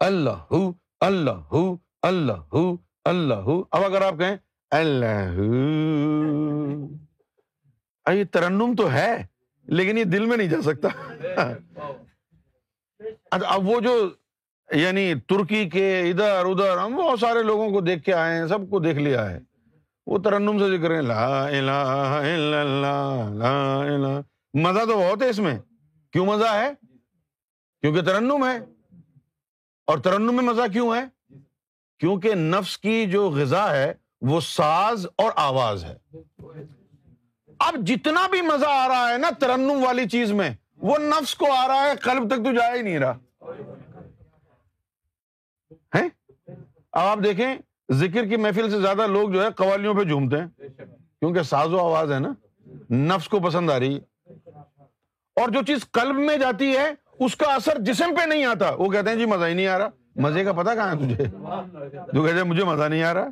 اللہ 0.00 0.52
اللہ 1.00 1.54
اللہ 2.02 2.52
اللہ۔ 3.04 3.48
اب 3.70 3.84
اگر 3.84 4.02
آپ 4.02 4.14
کہیں 4.18 4.36
اللہ۔ 4.70 5.40
یہ 8.12 8.24
ترنم 8.24 8.74
تو 8.78 8.92
ہے، 8.92 9.26
لیکن 9.62 9.98
یہ 9.98 10.04
دل 10.04 10.26
میں 10.26 10.36
نہیں 10.36 10.48
جا 10.48 10.62
سکتا۔ 10.62 10.88
اب 13.30 13.68
وہ 13.68 13.80
جو 13.80 14.10
یعنی 14.72 15.14
ترکی 15.14 15.68
کے 15.68 16.00
ادھر 16.00 16.44
ادھر 16.44 16.78
ہم 16.78 16.96
بہت 16.96 17.20
سارے 17.20 17.42
لوگوں 17.42 17.70
کو 17.70 17.80
دیکھ 17.80 18.04
کے 18.04 18.14
آئے 18.14 18.38
ہیں، 18.38 18.46
سب 18.46 18.70
کو 18.70 18.78
دیکھ 18.78 18.98
لیا 18.98 19.30
ہے۔ 19.30 19.40
وہ 20.06 20.18
ترنم 20.18 20.58
سے 20.58 20.78
ذکر 20.78 21.02
لا 21.02 21.46
الہ 21.46 21.70
الا 21.70 22.60
اللہ، 22.60 23.24
لا 23.34 23.78
الہ۔ 23.78 24.20
مزہ 24.54 24.84
تو 24.84 24.98
بہت 24.98 25.22
ہے 25.22 25.28
اس 25.28 25.38
میں۔ 25.38 25.58
کیوں 26.12 26.26
مزہ 26.26 26.46
ہے؟ 26.54 26.70
کیونکہ 27.80 28.00
ترنم 28.00 28.46
ہے۔ 28.46 28.58
اور 29.86 29.98
ترنم 29.98 30.34
میں 30.34 30.44
مزہ 30.44 30.72
کیوں 30.72 30.94
ہے؟ 30.94 31.34
کیونکہ 31.98 32.34
نفس 32.34 32.78
کی 32.78 33.06
جو 33.06 33.30
غذا 33.30 33.70
ہے، 33.70 33.94
وہ 34.20 34.40
ساز 34.40 35.06
اور 35.16 35.30
آواز 35.36 35.84
ہے۔ 35.84 35.96
اب 37.58 37.74
جتنا 37.86 38.26
بھی 38.26 38.42
مزہ 38.42 38.66
آ 38.68 38.88
رہا 38.88 39.12
ہے 39.12 39.18
نا 39.18 39.30
ترنم 39.40 39.84
والی 39.84 40.08
چیز 40.08 40.32
میں، 40.32 40.50
وہ 40.76 40.98
نفس 40.98 41.34
کو 41.34 41.52
آ 41.52 41.68
رہا 41.68 41.80
ہے، 41.80 41.96
قلب 41.96 42.30
تک 42.30 42.36
تو 42.36 42.52
جا 42.52 42.74
ہی 42.74 42.82
نہیں 42.82 42.98
رہا۔ 42.98 43.18
اب 46.96 47.06
آپ 47.06 47.18
دیکھیں، 47.24 47.56
ذکر 47.92 48.26
کی 48.26 48.36
محفل 48.36 48.70
سے 48.70 48.80
زیادہ 48.80 49.06
لوگ 49.06 49.30
جو 49.30 49.42
ہے 49.42 49.50
قوالیوں 49.50 49.94
پہ 49.94 50.02
جھومتے 50.02 50.40
ہیں۔ 50.40 50.46
کیونکہ 51.20 51.42
ساز 51.42 51.72
و 51.72 51.78
آواز 51.78 52.12
ہے 52.12 52.18
نا، 52.18 52.32
نفس 52.90 53.28
کو 53.28 53.40
پسند 53.40 53.70
آ 53.70 53.78
رہی۔ 53.78 53.96
ہے 53.96 54.30
اور 55.36 55.48
جو 55.48 55.62
چیز 55.62 55.78
قلب 55.90 56.16
میں 56.16 56.36
جاتی 56.36 56.76
ہے، 56.76 56.90
اس 57.18 57.36
کا 57.36 57.54
اثر 57.54 57.78
جسم 57.78 58.14
پہ 58.16 58.26
نہیں 58.26 58.44
آتا۔ 58.44 58.70
وہ 58.70 58.90
کہتے 58.90 59.10
ہیں 59.10 59.16
جی 59.16 59.24
مزہ 59.24 59.44
ہی 59.44 59.54
نہیں 59.54 59.66
آ 59.66 59.78
رہا۔ 59.78 59.88
مزے 60.16 60.44
کا 60.44 60.52
پتا 60.52 60.74
کہاں 60.74 60.94
ہے 60.94 60.96
تجھے؟ 60.96 61.24
تو 62.12 62.24
کہتے 62.24 62.36
ہیں، 62.36 62.44
مجھے 62.44 62.64
مزہ 62.64 62.84
نہیں 62.84 63.02
آ 63.02 63.14
رہا۔ 63.14 63.28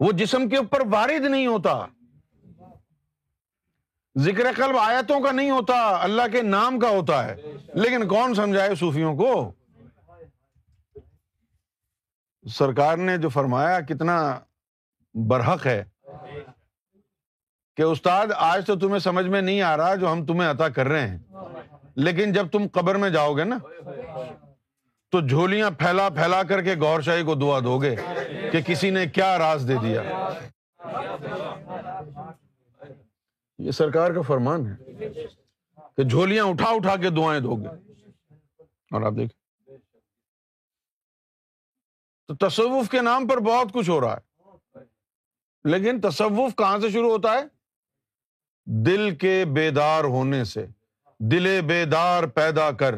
وہ 0.00 0.12
جسم 0.12 0.48
کے 0.48 0.56
اوپر 0.56 0.80
وارد 0.90 1.24
نہیں 1.24 1.46
ہوتا۔ 1.46 1.86
ذکر 4.18 4.44
قلب 4.56 4.76
آیتوں 4.78 5.20
کا 5.20 5.32
نہیں 5.32 5.50
ہوتا، 5.50 6.02
اللہ 6.02 6.22
کے 6.32 6.42
نام 6.42 6.78
کا 6.78 6.88
ہوتا 6.88 7.24
ہے۔ 7.24 7.36
لیکن 7.74 8.08
کون 8.08 8.34
سمجھائے 8.34 8.74
صوفیوں 8.74 9.16
کو؟ 9.16 9.52
سرکار 12.50 12.96
نے 12.96 13.16
جو 13.16 13.28
فرمایا 13.28 13.80
کتنا 13.80 14.40
برحق 15.14 15.66
ہے 15.66 15.84
کہ 17.76 17.82
استاد، 17.82 18.26
آج 18.36 18.66
تو 18.66 18.78
تمہیں 18.78 18.98
سمجھ 18.98 19.26
میں 19.26 19.42
نہیں 19.42 19.62
آ 19.62 19.76
رہا 19.76 19.94
جو 19.94 20.12
ہم 20.12 20.26
تمہیں 20.26 20.50
عطا 20.50 20.68
کر 20.68 20.88
رہے 20.88 21.08
ہیں۔ 21.08 21.18
لیکن 21.96 22.32
جب 22.32 22.48
تم 22.50 22.66
قبر 22.72 22.94
میں 22.94 23.10
جاؤ 23.10 23.34
گے 23.34 23.44
نا، 23.44 23.58
تو 25.10 25.26
جھولیاں 25.26 25.70
پھیلا 25.70 26.08
پھیلا 26.08 26.42
کر 26.42 26.62
کے 26.62 26.74
گور 26.74 27.00
شاہی 27.00 27.22
کو 27.22 27.34
دعا 27.34 27.60
دو 27.60 27.82
گے 27.82 27.96
کہ 28.52 28.60
کسی 28.60 28.90
نے 28.90 29.06
کیا 29.06 29.38
راز 29.38 29.64
دے 29.68 29.74
دیا۔ 29.82 30.02
یہ 33.58 33.70
سرکار 33.70 34.10
کا 34.10 34.20
فرمان 34.20 34.66
ہے 34.66 34.76
کہ 35.96 36.02
جھولیاں 36.02 36.44
اٹھا 36.44 36.70
اٹھا 36.70 36.96
کے 36.96 37.10
دعائیں 37.10 37.40
دو 37.40 37.56
گے۔ 37.56 37.68
اور 38.92 39.02
آپ 39.02 39.12
دیکھیں۔ 39.12 39.45
تو 42.28 42.48
تصوف 42.48 42.88
کے 42.88 43.00
نام 43.00 43.28
پر 43.28 43.36
بہت 43.36 43.72
کچھ 43.72 43.90
ہو 43.90 44.00
رہا 44.00 44.16
ہے۔ 44.16 44.26
لیکن 45.64 46.00
تصوف 46.00 46.56
کہاں 46.56 46.78
سے 46.78 46.90
شروع 46.90 47.10
ہوتا 47.10 47.32
ہے؟ 47.32 47.42
دل 48.66 49.16
کے 49.16 49.44
بیدار 49.44 50.04
ہونے 50.04 50.44
سے۔ 50.44 50.66
دل 51.18 51.60
بیدار 51.66 52.24
پیدا 52.24 52.70
کر 52.70 52.94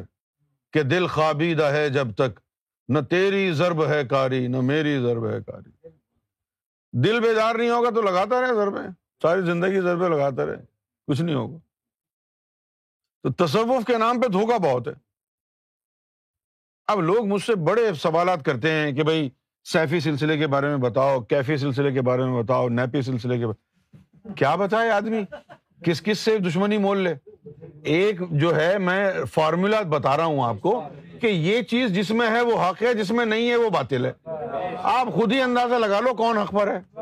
کہ 0.72 0.82
دل 0.82 1.06
خوابیدہ 1.06 1.62
ہے 1.62 1.88
جب 1.88 2.14
تک۔ 2.14 2.40
نہ 2.88 2.98
تیری 3.10 3.52
ضرب 3.52 3.86
ہے 3.86 4.06
کاری، 4.06 4.46
نہ 4.46 4.60
میری 4.60 4.98
ضرب 5.02 5.30
ہے 5.30 5.38
کاری۔ 5.46 5.88
دل 6.92 7.20
بیدار 7.20 7.54
نہیں 7.54 7.70
ہوگا 7.70 7.90
تو 7.90 8.02
لگاتا 8.02 8.40
رہے 8.40 8.54
ضربے 8.54 8.78
ساری 9.22 9.42
زندگی 9.42 9.80
ضربے 9.80 10.08
لگاتا 10.08 10.46
رہے۔ 10.46 10.64
کچھ 11.06 11.22
نہیں 11.22 11.36
ہوگا۔ 11.36 11.58
تو 13.22 13.46
تصوف 13.46 13.86
کے 13.86 13.98
نام 13.98 14.20
پہ 14.20 14.28
دھوکا 14.28 14.56
بہت 14.56 14.88
ہے۔ 14.88 15.07
اب 16.88 17.00
لوگ 17.00 17.26
مجھ 17.26 17.42
سے 17.42 17.54
بڑے 17.54 17.92
سوالات 17.92 18.44
کرتے 18.44 18.70
ہیں 18.70 18.92
کہ 18.92 19.02
بھائی، 19.02 19.30
سیفی 19.64 20.00
سلسلے 20.00 20.38
کے 20.38 20.46
بارے 20.46 20.66
میں 20.66 20.76
بتاؤ، 20.76 21.20
کیفی 21.20 21.56
سلسلے 21.56 21.92
کے 21.92 22.02
بارے 22.02 22.24
میں 22.24 22.42
بتاؤ، 22.42 22.68
نیپی 22.68 23.02
سلسلے 23.02 23.38
کے 23.38 23.46
بارے 23.46 24.32
کیا 24.36 24.54
بتائے 24.54 24.90
آدمی؟ 24.90 25.22
کس 25.84 26.02
کس 26.02 26.18
سے 26.18 26.38
دشمنی 26.38 26.78
مول 26.78 26.98
لے؟ 26.98 27.14
ایک 27.84 28.20
جو 28.30 28.56
ہے، 28.56 28.78
میں 28.78 29.12
فارمولا 29.32 29.82
بتا 29.82 30.16
رہا 30.16 30.24
ہوں 30.24 30.44
آپ 30.44 30.56
کو 30.60 30.82
کہ 31.20 31.26
یہ 31.26 31.62
چیز 31.62 31.90
جس 31.90 32.10
میں 32.10 32.30
ہے 32.30 32.40
وہ 32.40 32.62
حق 32.62 32.82
ہے، 32.82 32.94
جس 32.94 33.10
میں 33.10 33.26
نہیں 33.26 33.50
ہے 33.50 33.56
وہ 33.56 33.70
باطل 33.70 34.06
ہے۔ 34.06 34.12
آپ 34.82 35.06
خود 35.14 35.32
ہی 35.32 35.40
اندازہ 35.40 35.74
لگا 35.74 36.00
لو 36.00 36.14
کون 36.14 36.38
حق 36.38 36.52
پر 36.52 36.68
ہے۔ 36.68 37.00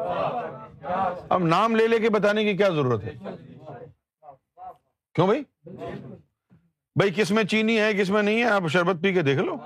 اب 1.28 1.44
نام 1.44 1.76
لے 1.76 1.86
لے 1.86 1.98
کے 1.98 2.10
بتانے 2.10 2.44
کی 2.44 2.56
کیا 2.56 2.68
ضرورت 2.68 3.04
ہے؟ 3.04 3.14
کیوں 5.14 5.26
بھائی؟ 5.26 5.42
بھائی، 6.96 7.12
کس 7.16 7.30
میں 7.30 7.44
چینی 7.44 7.80
ہے، 7.80 7.94
کس 7.94 8.10
میں 8.10 8.22
نہیں 8.22 8.38
ہے؟ 8.38 8.44
آپ 8.44 8.62
شربت 8.68 8.96
پی 9.02 9.12
کے 9.12 9.22
دیکھ 9.22 9.38
لو۔ 9.38 9.56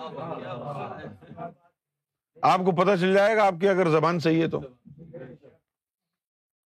آپ 2.43 2.59
کو 2.59 2.83
پتا 2.83 2.97
چل 2.97 3.15
جائے 3.15 3.37
گا، 3.37 3.47
آپ 3.47 3.55
کی 3.61 3.69
اگر 3.69 3.91
زبان 3.91 4.19
صحیح 4.19 4.43
ہے 4.43 4.49
تو۔ 4.49 4.61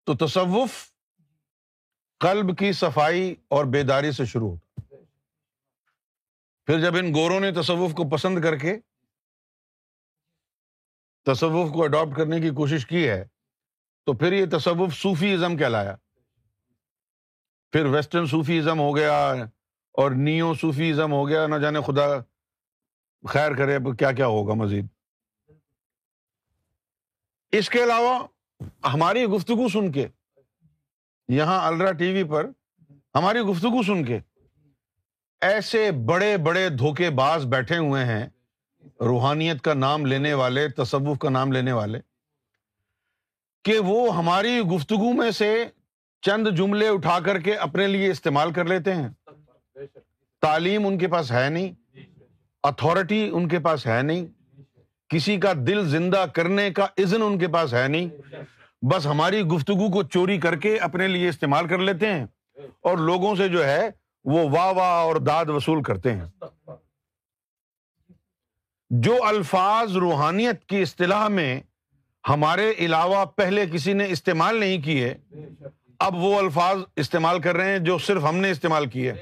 تو 0.04 0.26
تصوف 0.26 0.92
قلب 2.20 2.58
کی 2.58 2.72
صفائی 2.72 3.34
اور 3.48 3.64
بیداری 3.64 4.12
سے 4.12 4.24
شروع 4.24 4.50
ہوتا۔ 4.50 4.96
پھر 6.66 6.80
جب 6.80 6.96
ان 6.96 7.14
گوروں 7.14 7.40
نے 7.40 7.52
تصوف 7.52 7.94
کو 7.94 8.08
پسند 8.08 8.42
کر 8.42 8.56
کے 8.56 8.78
تصوف 11.24 11.72
کو 11.72 11.84
اڈاپٹ 11.84 12.16
کرنے 12.16 12.40
کی 12.40 12.50
کوشش 12.50 12.86
کی 12.86 13.08
ہے، 13.08 13.24
تو 14.04 14.12
پھر 14.12 14.32
یہ 14.32 14.46
تصوف 14.52 14.94
صوفی 14.94 15.34
ازم 15.34 15.56
کہلایا۔ 15.56 15.96
پھر 17.72 17.86
ویسٹرن 17.86 18.26
صوفی 18.26 18.58
ازم 18.58 18.78
ہو 18.78 18.96
گیا 18.96 19.34
اور 19.96 20.10
نیو 20.10 20.52
صوفیزم 20.54 21.12
ہو 21.12 21.26
گیا، 21.28 21.46
نہ 21.46 21.56
جانے 21.56 21.80
خدا 21.86 22.06
خیر 23.24 23.54
کرے 23.56 23.78
کیا 23.98 24.12
کیا 24.12 24.26
ہوگا 24.26 24.54
مزید؟ 24.54 24.86
اس 27.52 27.70
کے 27.70 27.82
علاوہ 27.84 28.26
ہماری 28.92 29.24
گفتگو 29.26 29.68
سن 29.68 29.90
کے، 29.92 30.06
یہاں 31.28 31.60
الرا 31.66 31.92
ٹی 31.92 32.12
وی 32.12 32.24
پر 32.24 32.46
ہماری 33.14 33.40
گفتگو 33.40 33.82
سن 33.82 34.04
کے 34.04 34.18
ایسے 35.42 35.90
بڑے 36.06 36.36
بڑے 36.36 36.68
دھوکے 36.68 37.10
باز 37.10 37.44
بیٹھے 37.46 37.76
ہوئے 37.78 38.04
ہیں، 38.04 38.26
روحانیت 39.00 39.62
کا 39.62 39.74
نام 39.74 40.06
لینے 40.06 40.34
والے، 40.34 40.68
تصوف 40.68 41.18
کا 41.18 41.30
نام 41.30 41.52
لینے 41.52 41.72
والے، 41.72 42.00
کہ 43.64 43.78
وہ 43.78 44.16
ہماری 44.16 44.60
گفتگو 44.72 45.12
میں 45.12 45.30
سے 45.30 45.52
چند 46.22 46.48
جملے 46.56 46.88
اٹھا 46.88 47.18
کر 47.20 47.40
کے 47.40 47.54
اپنے 47.56 47.86
لیے 47.86 48.10
استعمال 48.10 48.52
کر 48.52 48.64
لیتے 48.64 48.94
ہیں۔ 48.94 49.08
تعلیم 50.42 50.86
ان 50.86 50.98
کے 50.98 51.08
پاس 51.08 51.32
ہے 51.32 51.50
نہیں 51.50 51.72
اتھارٹی 52.62 53.30
ان 53.32 53.48
کے 53.48 53.58
پاس 53.58 53.86
ہے 53.86 54.02
نہیں، 54.02 54.26
کسی 55.08 55.36
کا 55.36 55.52
دل 55.66 55.88
زندہ 55.88 56.24
کرنے 56.32 56.70
کا 56.70 56.84
عزن 56.98 57.22
ان 57.22 57.38
کے 57.38 57.48
پاس 57.48 57.74
ہے 57.74 57.88
نہیں۔ 57.88 58.08
بس 58.82 59.06
ہماری 59.06 59.42
گفتگو 59.42 59.92
کو 59.92 60.02
چوری 60.02 60.38
کر 60.38 60.56
کے 60.56 60.78
اپنے 60.78 61.08
لیے 61.08 61.28
استعمال 61.28 61.68
کر 61.68 61.78
لیتے 61.78 62.12
ہیں 62.12 62.26
اور 62.80 62.98
لوگوں 62.98 63.36
سے 63.36 63.48
جو 63.48 63.64
ہے 63.64 63.90
وہ 64.24 64.50
واہ 64.50 64.72
واہ 64.72 65.02
اور 65.02 65.16
داد 65.16 65.44
وصول 65.48 65.82
کرتے 65.82 66.12
ہیں۔ 66.12 66.24
جو 68.90 69.24
الفاظ 69.24 69.96
روحانیت 69.96 70.64
کی 70.64 70.82
اصطلاح 70.82 71.28
میں 71.28 71.60
ہمارے 72.28 72.72
علاوہ 72.78 73.24
پہلے 73.24 73.66
کسی 73.72 73.92
نے 73.92 74.06
استعمال 74.08 74.56
نہیں 74.56 74.82
کیے 74.82 75.14
اب 76.00 76.14
وہ 76.14 76.38
الفاظ 76.38 76.78
استعمال 76.96 77.40
کر 77.40 77.56
رہے 77.56 77.70
ہیں 77.70 77.78
جو 77.78 77.98
صرف 77.98 78.22
ہم 78.22 78.36
نے 78.36 78.50
استعمال 78.50 78.86
کیے 78.86 79.12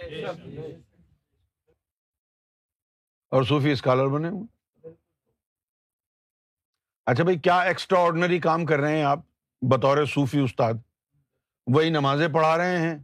اور 3.31 3.43
صوفی 3.43 3.73
اسکالر 3.73 4.07
بنے 4.07 4.29
ہوئے۔ 4.29 4.91
اچھا 7.07 7.25
بھائی، 7.25 7.39
کیا 7.39 7.61
ایکسٹرا 7.61 8.01
آرڈنری 8.01 8.39
کام 8.39 8.67
کر 8.67 8.81
رہے 8.81 8.97
ہیں 8.97 9.05
آپ؟ 9.05 9.19
بطور 9.63 10.05
صوفی 10.05 10.39
استاد۔ 10.39 10.75
وہی 11.67 11.91
نمازیں 11.91 12.29
پڑھا 12.29 12.57
رہے 12.57 12.79
ہیں، 12.79 12.99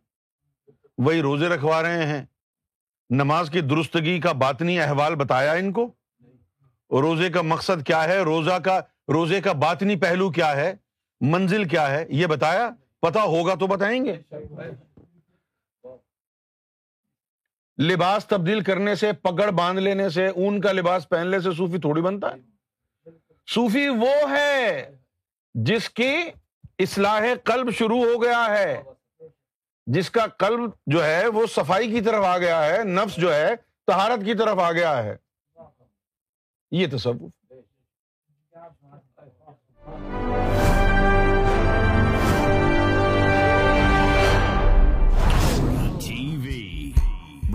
وہی 0.99 1.23
روزے 1.23 1.49
رکھوا 1.49 1.83
رہے 1.83 2.07
ہیں۔ 2.07 2.25
نماز 3.11 3.51
کی 3.51 3.61
درستگی 3.61 4.21
کا 4.21 4.33
باطنی 4.33 4.81
احوال 4.81 5.15
بتایا 5.15 5.53
ان 5.53 5.73
کو؟ 5.73 5.93
روزے 6.91 7.31
کا 7.31 7.43
مقصد 7.43 7.87
کیا 7.87 8.05
ہے؟ 8.05 8.19
روزہ 8.19 8.59
کا، 8.59 8.81
روزے 9.09 9.41
کا 9.41 9.53
باطنی 9.53 9.97
پہلو 9.97 10.31
کیا 10.31 10.57
ہے؟ 10.57 10.75
منزل 11.21 11.69
کیا 11.69 11.91
ہے؟ 11.91 12.05
یہ 12.09 12.27
بتایا؟ 12.27 12.71
پتا 13.01 13.23
ہوگا 13.23 13.55
تو 13.55 13.67
بتائیں 13.67 14.05
گے۔ 14.05 14.17
لباس 17.83 18.27
تبدیل 18.27 18.61
کرنے 18.61 18.95
سے 18.95 19.13
پکڑ 19.13 19.51
باندھ 19.51 19.81
لینے 19.81 20.09
سے، 20.09 20.27
اون 20.27 20.61
کا 20.61 20.73
لباس 20.73 21.09
پہننے 21.09 21.41
سے 21.41 21.51
صوفی 21.53 21.79
تھوڑی 21.79 22.03
بنتا 22.03 22.35
ہے۔ 22.35 22.39
صوفی 23.47 23.89
وہ 23.89 24.31
ہے 24.31 24.91
جس 25.55 25.91
کی 25.91 26.17
اصلاح 26.79 27.23
قلب 27.45 27.71
شروع 27.71 28.05
ہو 28.05 28.23
گیا 28.23 28.47
ہے۔ 28.51 28.83
جس 29.87 30.11
کا 30.11 30.27
قلب 30.27 30.71
جو 30.87 31.05
ہے، 31.05 31.27
وہ 31.27 31.47
صفائی 31.47 31.91
کی 31.91 32.01
طرف 32.01 32.25
آ 32.25 32.39
گیا 32.39 32.67
ہے، 32.67 32.85
نفس 32.85 33.17
جو 33.17 33.35
ہے 33.35 33.57
تہارت 33.87 34.25
کی 34.25 34.35
طرف 34.35 34.59
آ 34.59 34.73
گیا 34.73 35.05
ہے۔ 35.05 35.17
یہ 36.71 36.87
تصور 36.93 37.40